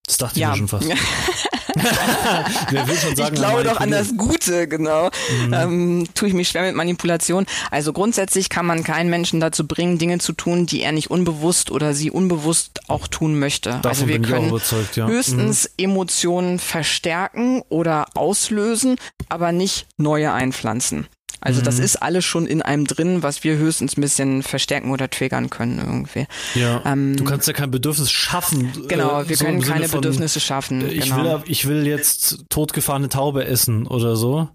[0.05, 0.87] das dachte ich ja, mir schon fast.
[2.69, 5.09] Wer will schon sagen, ich glaube doch an das Gute, genau.
[5.45, 5.53] Mhm.
[5.53, 7.45] Ähm, tue ich mich schwer mit Manipulation.
[7.71, 11.71] Also grundsätzlich kann man keinen Menschen dazu bringen, Dinge zu tun, die er nicht unbewusst
[11.71, 13.69] oder sie unbewusst auch tun möchte.
[13.69, 14.53] Davon also wir können
[14.95, 15.07] ja.
[15.07, 15.11] Mhm.
[15.11, 18.97] höchstens Emotionen verstärken oder auslösen,
[19.29, 21.07] aber nicht neue einpflanzen.
[21.39, 21.83] Also das Mhm.
[21.83, 25.77] ist alles schon in einem drin, was wir höchstens ein bisschen verstärken oder triggern können
[25.79, 26.25] irgendwie.
[26.55, 26.81] Ja.
[26.85, 28.71] ähm, du kannst ja kein Bedürfnis schaffen.
[28.87, 30.81] Genau, äh, wir so können keine von, Bedürfnisse schaffen.
[30.81, 31.23] äh, Ich, genau.
[31.23, 34.49] will, ich will jetzt totgefahrene Taube essen oder so.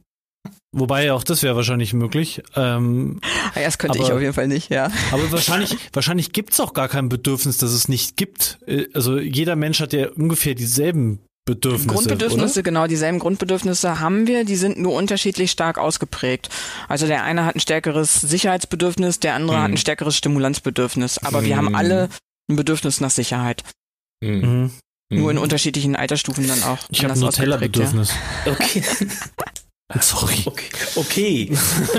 [0.74, 2.42] Wobei auch das wäre wahrscheinlich möglich.
[2.56, 3.20] Ähm,
[3.54, 4.90] Ah, ja, das könnte ich aber- auf jeden Fall nicht, ja.
[5.12, 8.58] aber wahrscheinlich, wahrscheinlich gibt's auch gar kein Bedürfnis, das es nicht gibt.
[8.66, 11.88] Äh, Also jeder Mensch hat ja ungefähr dieselben Bedürfnisse.
[11.88, 12.62] Grundbedürfnisse, oder?
[12.62, 16.48] genau, dieselben Grundbedürfnisse haben wir, die sind nur unterschiedlich stark ausgeprägt.
[16.88, 19.62] Also der eine hat ein stärkeres Sicherheitsbedürfnis, der andere Mhm.
[19.62, 21.18] hat ein stärkeres Stimulanzbedürfnis.
[21.18, 21.74] Aber wir haben Mhm.
[21.74, 22.08] alle
[22.48, 23.64] ein Bedürfnis nach Sicherheit.
[24.22, 24.30] Mhm.
[25.10, 25.18] Mhm.
[25.18, 25.42] Nur in Mhm.
[25.42, 26.78] unterschiedlichen Altersstufen dann auch.
[26.90, 27.84] Ich habe anders ausgeprägt, ja.
[27.90, 28.12] Nutella-Bedürfnis.
[28.46, 28.82] Okay.
[30.00, 30.42] Sorry.
[30.46, 30.66] Okay,
[30.96, 31.52] okay.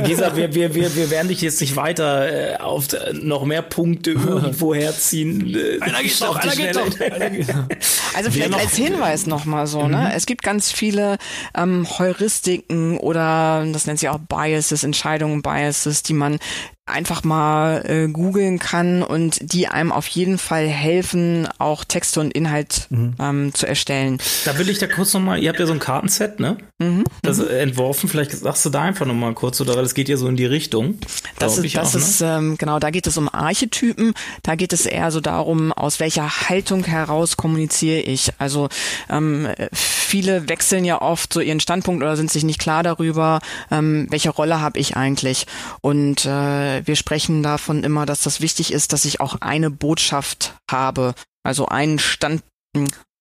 [0.06, 3.62] Gesa, wir, wir, wir, wir werden dich jetzt nicht weiter äh, auf äh, noch mehr
[3.62, 5.56] Punkte irgendwo herziehen.
[5.56, 5.80] Äh,
[6.26, 6.84] auf die Schnelle.
[8.16, 10.12] Also vielleicht noch- als Hinweis nochmal so, ne?
[10.16, 11.18] Es gibt ganz viele
[11.58, 16.38] ähm, Heuristiken oder das nennt sich auch Biases, Entscheidungen, Biases, die man
[16.86, 22.34] einfach mal äh, googeln kann und die einem auf jeden Fall helfen, auch Texte und
[22.34, 24.18] Inhalt ähm, zu erstellen.
[24.44, 26.58] Da will ich da kurz nochmal, ihr habt ja so ein Kartenset, ne?
[26.80, 27.06] Mhm.
[27.22, 30.18] Das äh, entworfen, vielleicht sagst du da einfach nochmal kurz, oder weil es geht ja
[30.18, 30.98] so in die Richtung.
[31.40, 34.14] Das ist, das auch, ist ähm, genau, da geht es um Archetypen.
[34.44, 38.34] Da geht es eher so darum, aus welcher Haltung heraus kommuniziere ich.
[38.40, 38.68] Also
[39.10, 43.40] ähm, viele wechseln ja oft so ihren Standpunkt oder sind sich nicht klar darüber,
[43.72, 45.46] ähm, welche Rolle habe ich eigentlich.
[45.82, 50.56] Und äh, wir sprechen davon immer, dass das wichtig ist, dass ich auch eine Botschaft
[50.70, 51.14] habe,
[51.44, 52.44] also einen Stand.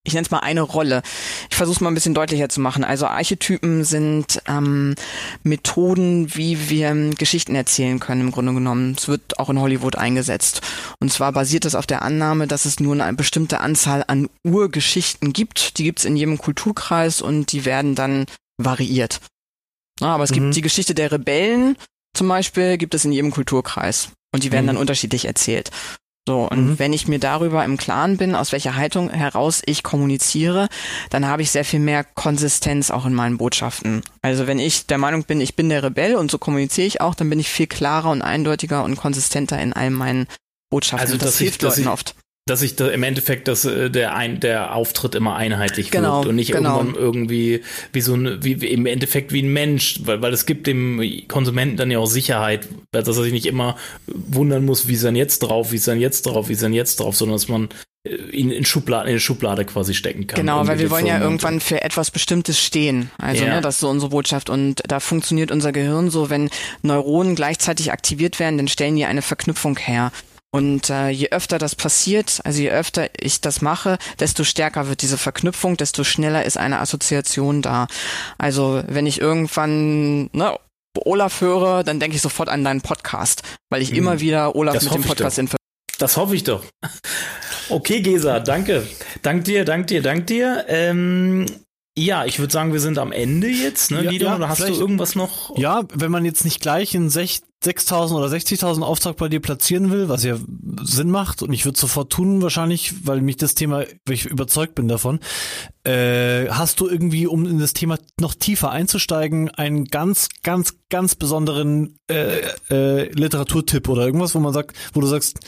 [0.05, 1.03] Ich nenne es mal eine Rolle.
[1.49, 2.83] Ich versuche es mal ein bisschen deutlicher zu machen.
[2.83, 4.97] Also Archetypen sind ähm,
[5.45, 8.97] Methoden, wie wir ähm, Geschichten erzählen können, im Grunde genommen.
[8.99, 10.61] Es wird auch in Hollywood eingesetzt.
[10.99, 15.33] Und zwar basiert es auf der Annahme, dass es nur eine bestimmte Anzahl an Urgeschichten
[15.33, 15.79] gibt.
[15.79, 18.27] Die gibt es in jedem Kulturkreis und die werden dann
[18.59, 19.21] variiert.
[20.01, 20.35] Ja, aber es Mhm.
[20.37, 21.77] gibt die Geschichte der Rebellen
[22.15, 24.11] zum Beispiel, gibt es in jedem Kulturkreis.
[24.35, 24.69] Und die werden Mhm.
[24.69, 25.71] dann unterschiedlich erzählt.
[26.27, 26.79] So, und Mhm.
[26.79, 30.69] wenn ich mir darüber im Klaren bin, aus welcher Haltung heraus ich kommuniziere,
[31.11, 34.03] dann habe ich sehr viel mehr Konsistenz auch in meinen Botschaften.
[34.23, 37.17] Also wenn ich der Meinung bin, ich bin der Rebell und so kommuniziere ich auch,
[37.17, 40.29] dann bin ich viel klarer und eindeutiger und konsistenter in all meinen
[40.71, 41.01] Botschaften.
[41.01, 42.15] Also, Und das ich- hilft Leuten ich- oft.
[42.47, 46.29] Dass sich da im Endeffekt dass, äh, der, ein, der Auftritt immer einheitlich Genau, wirkt
[46.29, 46.79] und nicht genau.
[46.79, 47.61] irgendwann irgendwie
[47.93, 51.77] wie so ein, wie, im Endeffekt wie ein Mensch, weil, weil es gibt dem Konsumenten
[51.77, 53.77] dann ja auch Sicherheit, dass er sich nicht immer
[54.07, 56.55] wundern muss, wie ist er denn jetzt drauf, wie ist er denn jetzt drauf, wie
[56.55, 57.69] ist er denn jetzt drauf, sondern dass man
[58.05, 60.41] äh, ihn in, Schubladen, in eine Schublade quasi stecken kann.
[60.41, 63.13] Genau, weil wir wollen ja irgendwann für etwas Bestimmtes stehen.
[63.19, 63.55] Also, Ja.
[63.55, 64.51] ne, das ist so unsere Botschaft.
[64.51, 66.51] Und da funktioniert unser Gehirn so, wenn
[66.83, 70.11] Neuronen gleichzeitig aktiviert werden, dann stellen die eine Verknüpfung her.
[70.55, 75.01] Und äh, je öfter das passiert, also je öfter ich das mache, desto stärker wird
[75.01, 77.87] diese Verknüpfung, desto schneller ist eine Assoziation da.
[78.37, 80.59] Also wenn ich irgendwann ne,
[81.07, 83.97] Olaf höre, dann denke ich sofort an deinen Podcast, weil ich Mhm.
[83.97, 85.49] immer wieder Olaf Das mit dem Podcast in
[85.99, 86.63] Das hoffe ich doch.
[87.71, 88.87] Okay, Gesa, danke.
[89.23, 90.67] Dank dir, dank dir, dank dir.
[90.69, 91.47] Ähm,
[91.97, 94.27] ja, ich würde sagen, wir sind am Ende jetzt, ne, Ja, Lido?
[94.27, 95.57] ja, oder hast du irgendwas noch?
[95.57, 99.91] Ja, wenn man jetzt nicht gleich einen sech- 6.000 oder 60.000 Auftrag bei dir platzieren
[99.91, 100.37] will, was ja
[100.83, 104.75] Sinn macht und ich würde sofort tun wahrscheinlich, weil mich das Thema, weil ich überzeugt
[104.75, 105.21] bin davon,
[105.85, 111.17] äh, hast du irgendwie, um in das Thema noch tiefer einzusteigen, einen ganz, ganz, ganz
[111.17, 112.41] besonderen äh,
[112.71, 115.41] äh, Literaturtipp oder irgendwas, wo man sagt, wo du sagst,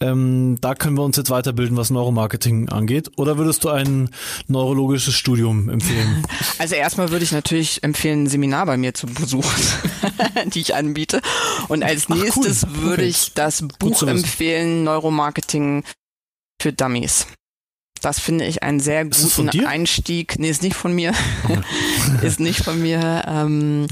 [0.00, 3.12] ähm, da können wir uns jetzt weiterbilden, was Neuromarketing angeht?
[3.16, 4.10] Oder würdest du ein
[4.46, 6.24] neurologisches Studium empfehlen?
[6.58, 9.62] Also erstmal würde ich natürlich empfehlen, ein Seminar bei mir zu besuchen,
[10.52, 11.20] die ich anbiete.
[11.66, 12.22] Und als Ach, cool.
[12.22, 15.84] nächstes würde ich das Buch empfehlen, Neuromarketing
[16.60, 17.26] für Dummies.
[18.00, 19.66] Das finde ich einen sehr guten?
[19.66, 20.38] Einstieg.
[20.38, 21.12] Nee, ist nicht von mir.
[22.22, 23.24] ist nicht von mir.
[23.26, 23.88] Ähm,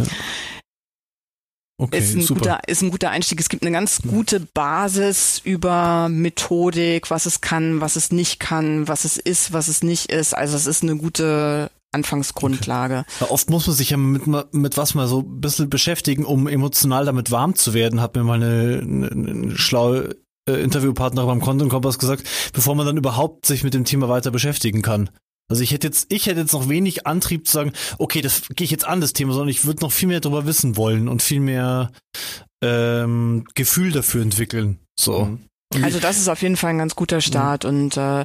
[1.79, 2.41] Okay, ist, ein super.
[2.41, 3.39] guter, ist ein guter Einstieg.
[3.39, 8.89] Es gibt eine ganz gute Basis über Methodik, was es kann, was es nicht kann,
[8.89, 10.35] was es ist, was es nicht ist.
[10.35, 13.05] Also es ist eine gute Anfangsgrundlage.
[13.21, 16.47] Ja, oft muss man sich ja mit, mit was mal so ein bisschen beschäftigen, um
[16.47, 20.17] emotional damit warm zu werden, hat mir mal eine, eine, eine schlaue
[20.49, 24.31] äh, Interviewpartnerin beim Content Kompass gesagt, bevor man dann überhaupt sich mit dem Thema weiter
[24.31, 25.11] beschäftigen kann.
[25.49, 28.65] Also ich hätte jetzt, ich hätte jetzt noch wenig Antrieb zu sagen, okay, das gehe
[28.65, 31.23] ich jetzt an, das Thema, sondern ich würde noch viel mehr darüber wissen wollen und
[31.23, 31.93] viel mehr
[32.63, 34.81] ähm, Gefühl dafür entwickeln.
[34.99, 35.27] So.
[35.27, 35.47] Mhm.
[35.83, 38.25] Also das ist auf jeden Fall ein ganz guter Start und äh,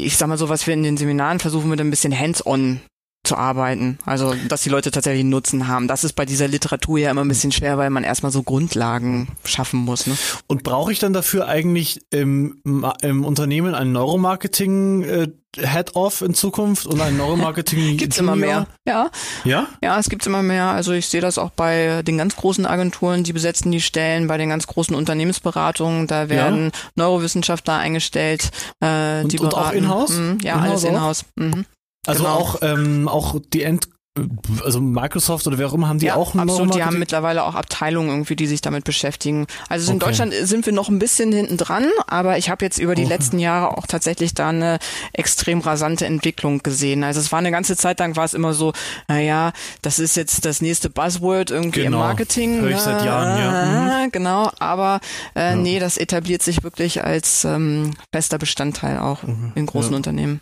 [0.00, 2.80] ich sag mal so, was wir in den Seminaren versuchen dann ein bisschen hands-on
[3.22, 3.98] zu arbeiten.
[4.06, 5.88] Also, dass die Leute tatsächlich einen Nutzen haben.
[5.88, 9.28] Das ist bei dieser Literatur ja immer ein bisschen schwer, weil man erstmal so Grundlagen
[9.44, 10.06] schaffen muss.
[10.06, 10.16] Ne?
[10.46, 12.60] Und brauche ich dann dafür eigentlich im,
[13.02, 18.66] im Unternehmen ein Neuromarketing äh, Head-Off in Zukunft und ein Neuromarketing Gibt's immer mehr.
[18.86, 19.10] Ja,
[19.44, 19.66] Ja?
[19.82, 20.66] ja, es gibt's immer mehr.
[20.66, 24.38] Also ich sehe das auch bei den ganz großen Agenturen, die besetzen die Stellen, bei
[24.38, 28.50] den ganz großen Unternehmensberatungen, da werden Neurowissenschaftler eingestellt,
[28.80, 30.10] äh, Und- die und auch in-house?
[30.16, 31.24] Mhm, ja, In-house alles in-house.
[31.36, 31.66] Mhm.
[32.06, 32.34] Also Genau.
[32.36, 33.88] auch, ähm, auch die End
[34.64, 37.44] also Microsoft oder wer auch immer, haben die ja, auch ein absolut, die haben mittlerweile
[37.44, 39.46] auch Abteilungen irgendwie, die sich damit beschäftigen.
[39.68, 40.06] Also in Okay.
[40.06, 43.12] Deutschland sind wir noch ein bisschen hinten dran, aber ich habe jetzt über die Okay.
[43.14, 44.78] letzten Jahre auch tatsächlich da eine
[45.12, 47.04] extrem rasante Entwicklung gesehen.
[47.04, 48.72] Also es war eine ganze Zeit lang war es immer so,
[49.06, 51.98] naja, das ist jetzt das nächste Buzzword irgendwie Genau.
[51.98, 52.60] im Marketing.
[52.62, 54.00] Hör ich seit Jahren, ja.
[54.02, 54.06] ja.
[54.12, 55.00] Genau, aber
[55.36, 59.20] äh, nee, das etabliert sich wirklich als ähm, fester Bestandteil auch
[59.54, 59.92] in großen Mhm.
[59.92, 59.96] Ja.
[59.96, 60.40] Unternehmen.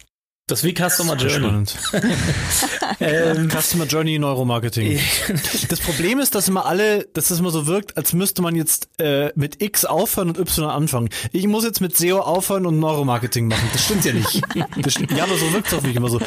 [0.49, 1.64] Das wie Customer Sehr Journey.
[3.01, 4.99] Ähm, Customer Journey Neuromarketing.
[5.68, 8.88] Das Problem ist, dass immer alle, dass es immer so wirkt, als müsste man jetzt
[8.99, 11.11] äh, mit X aufhören und Y anfangen.
[11.32, 13.68] Ich muss jetzt mit SEO aufhören und Neuromarketing machen.
[13.72, 14.42] Das stimmt ja nicht.
[14.82, 16.18] Das stimmt, ja, aber so wirkt es auf mich immer so.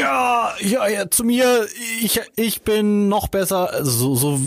[0.00, 1.66] Ja, ja, ja, zu mir,
[2.00, 3.72] ich, ich bin noch besser.
[3.72, 4.40] Also so, so,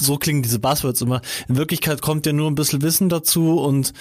[0.00, 1.20] so klingen diese Buzzwords immer.
[1.48, 3.92] In Wirklichkeit kommt ja nur ein bisschen Wissen dazu und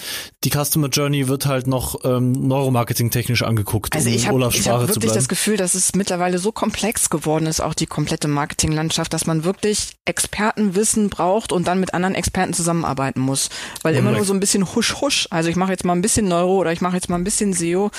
[0.44, 5.12] die Customer Journey wird halt noch ähm, Neuromarketing-technisch angeguckt, Also um ich habe hab wirklich
[5.12, 9.44] das Gefühl, dass es mittlerweile so komplex geworden ist, auch die komplette Marketinglandschaft, dass man
[9.44, 13.50] wirklich Expertenwissen braucht und dann mit anderen Experten zusammenarbeiten muss.
[13.84, 16.28] Weil immer nur so ein bisschen husch husch, also ich mache jetzt mal ein bisschen
[16.28, 17.92] Neuro oder ich mache jetzt mal ein bisschen SEO.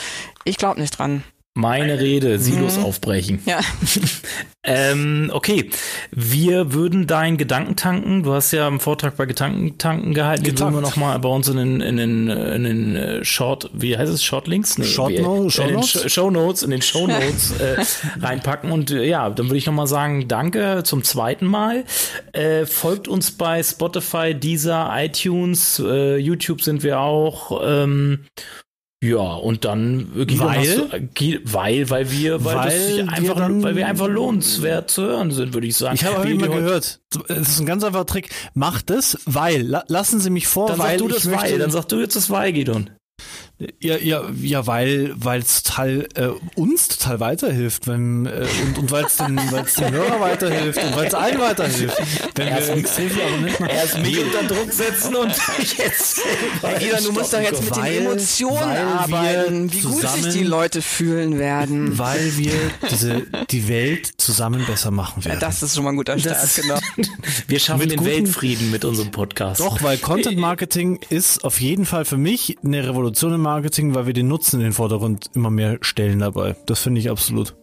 [0.44, 1.24] Ich glaube nicht dran.
[1.54, 3.40] Meine Rede, Silos aufbrechen.
[3.46, 3.60] Ja.
[4.64, 5.70] Ähm, okay,
[6.12, 8.22] wir würden deinen Gedanken tanken.
[8.22, 10.44] Du hast ja einen Vortrag bei Gedanken tanken gehalten.
[10.44, 10.96] Den würden wir Getankt.
[10.98, 14.78] nochmal bei uns in den, in den, in den äh, Short, wie heißt es, Shortlinks?
[14.78, 16.04] Nee, Short No- Show in den Notes?
[16.04, 17.84] Sh- Show Notes, in den Show Notes äh,
[18.24, 18.70] reinpacken.
[18.70, 21.82] Und äh, ja, dann würde ich nochmal sagen, danke zum zweiten Mal.
[22.32, 27.60] Äh, folgt uns bei Spotify, Deezer, iTunes, äh, YouTube sind wir auch.
[27.66, 28.26] Ähm,
[29.02, 30.76] ja, und dann äh, Guido, Weil?
[31.14, 35.02] du, äh, weil, weil wir, weil, Weil wir einfach, dann- weil wir einfach lohnenswert zu
[35.02, 35.96] hören sind, würde ich sagen.
[35.96, 38.30] Ich habe immer gehört, es ist ein ganz einfacher Trick.
[38.54, 41.70] Macht es, weil, la, lassen Sie mich vor, Dann weil sag du das Weil, dann
[41.72, 42.90] sag du jetzt das Weil, Gidon.
[43.80, 48.90] Ja, ja, ja, weil, weil es total äh, uns total weiterhilft, wenn äh, und, und
[48.90, 51.96] weil es den, weil es den Hörer weiterhilft und weil es allen weiterhilft,
[52.34, 53.74] wenn wir extrem viele Abonnenten haben.
[53.74, 55.32] Erst mich unter Druck setzen und
[55.78, 56.20] jetzt.
[56.80, 60.44] Ida, du musst doch jetzt mit Weil- den Emotionen arbeiten, wie gut sich zusammen- die
[60.44, 61.98] Leute fühlen werden.
[61.98, 62.52] Weil wir
[62.90, 65.40] diese die Welt zusammen besser machen werden.
[65.40, 66.78] Das ist schon mal ein guter Start, Das- genau.
[67.48, 69.60] Wir schaffen Mit den guten- Weltfrieden mit unserem Podcast.
[69.60, 73.51] Doch, weil Content Marketing ist auf jeden Fall für mich eine Revolution im Marketing,
[73.94, 76.56] weil wir den Nutzen in den Vordergrund immer mehr stellen dabei.
[76.66, 77.54] Das finde ich absolut.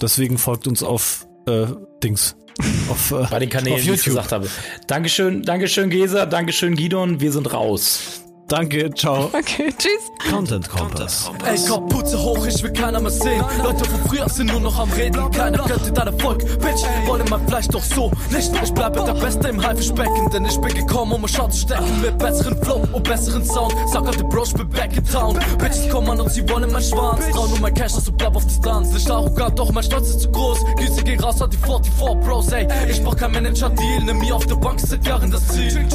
[0.00, 1.66] Deswegen folgt uns auf äh,
[2.02, 2.36] Dings.
[2.90, 4.16] Auf, äh, Bei den Kanälen, auf die ich YouTube.
[4.16, 4.48] gesagt habe.
[4.86, 7.20] Dankeschön, Dankeschön, Gesa, Dankeschön, Gidon.
[7.20, 8.19] Wir sind raus.
[8.50, 9.30] Danke, ciao.
[9.32, 10.10] Okay, tschüss.
[10.28, 11.30] Content Kompass.
[11.46, 13.44] Ey, Kapuze hoch, ich will keiner mehr sehen.
[13.62, 15.30] Leute von früher sind nur noch am Reden.
[15.30, 16.40] Keiner könnte dein Erfolg.
[16.58, 18.50] Bitch, wollen mein Fleisch doch so nicht.
[18.60, 22.00] Ich bleibe der Beste im Haifischbecken, denn ich bin gekommen, um einen Shot zu stecken.
[22.02, 23.72] Mit besseren Flow und besseren Sound.
[23.92, 25.38] Sag die Bros, ich bin back in town.
[25.58, 27.20] Bitches kommen an und sie wollen mein Schwanz.
[27.30, 28.92] Trau nur mein Cash, also bleib auf Distanz.
[28.92, 30.58] Nicht arrogant, doch mein Stolz ist zu groß.
[30.76, 31.92] Güse geh raus an die 44
[32.26, 32.66] Bros, ey.
[32.90, 35.86] Ich brauch kein Manager-Deal, nimm mir auf der Bank seit Jahren das Ziel.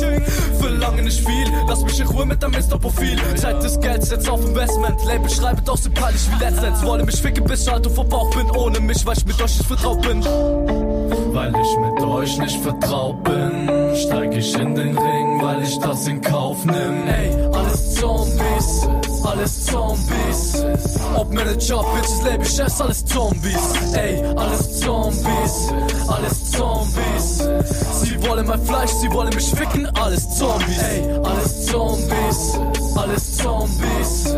[0.59, 3.17] Verlange nicht viel, lass mich in Ruhe mit deinem Insta-Profil.
[3.35, 5.03] Zeit des Gelds, setz auf Investment.
[5.05, 6.83] Label schreibe doch so peinlich wie letztens.
[6.83, 8.49] Wolle mich ficken, bis ich alt und verbraucht bin.
[8.51, 10.23] Ohne mich, weil ich mit euch nicht vertraut bin.
[10.23, 16.07] Weil ich mit euch nicht vertraut bin, steig ich in den Ring, weil ich das
[16.07, 17.07] in Kauf nimm.
[17.07, 18.87] Ey, alles Zombies,
[19.25, 20.63] alles Zombies.
[21.15, 23.57] Ob Manager, Bitches, Label, Chefs, alles Zombies.
[23.93, 25.73] Ey, alles Zombies,
[26.07, 27.37] alles Zombies.
[28.01, 30.77] Sie wollen mein Fleisch, sie wollen mich ficken, alles Zombies.
[30.77, 32.59] Ey, alles Zombies,
[32.95, 34.35] alles Zombies.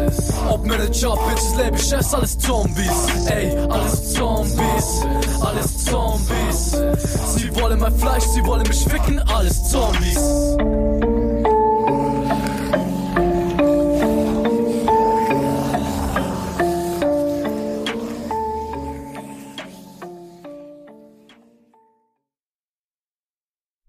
[0.50, 2.92] Ob Manager, Bitches, Label, Chefs, alles Zombies.
[3.28, 5.06] Ey, alles Zombies,
[5.42, 6.72] alles Zombies.
[7.36, 11.07] Sie wollen mein Fleisch, sie wollen mich ficken, alles Zombies.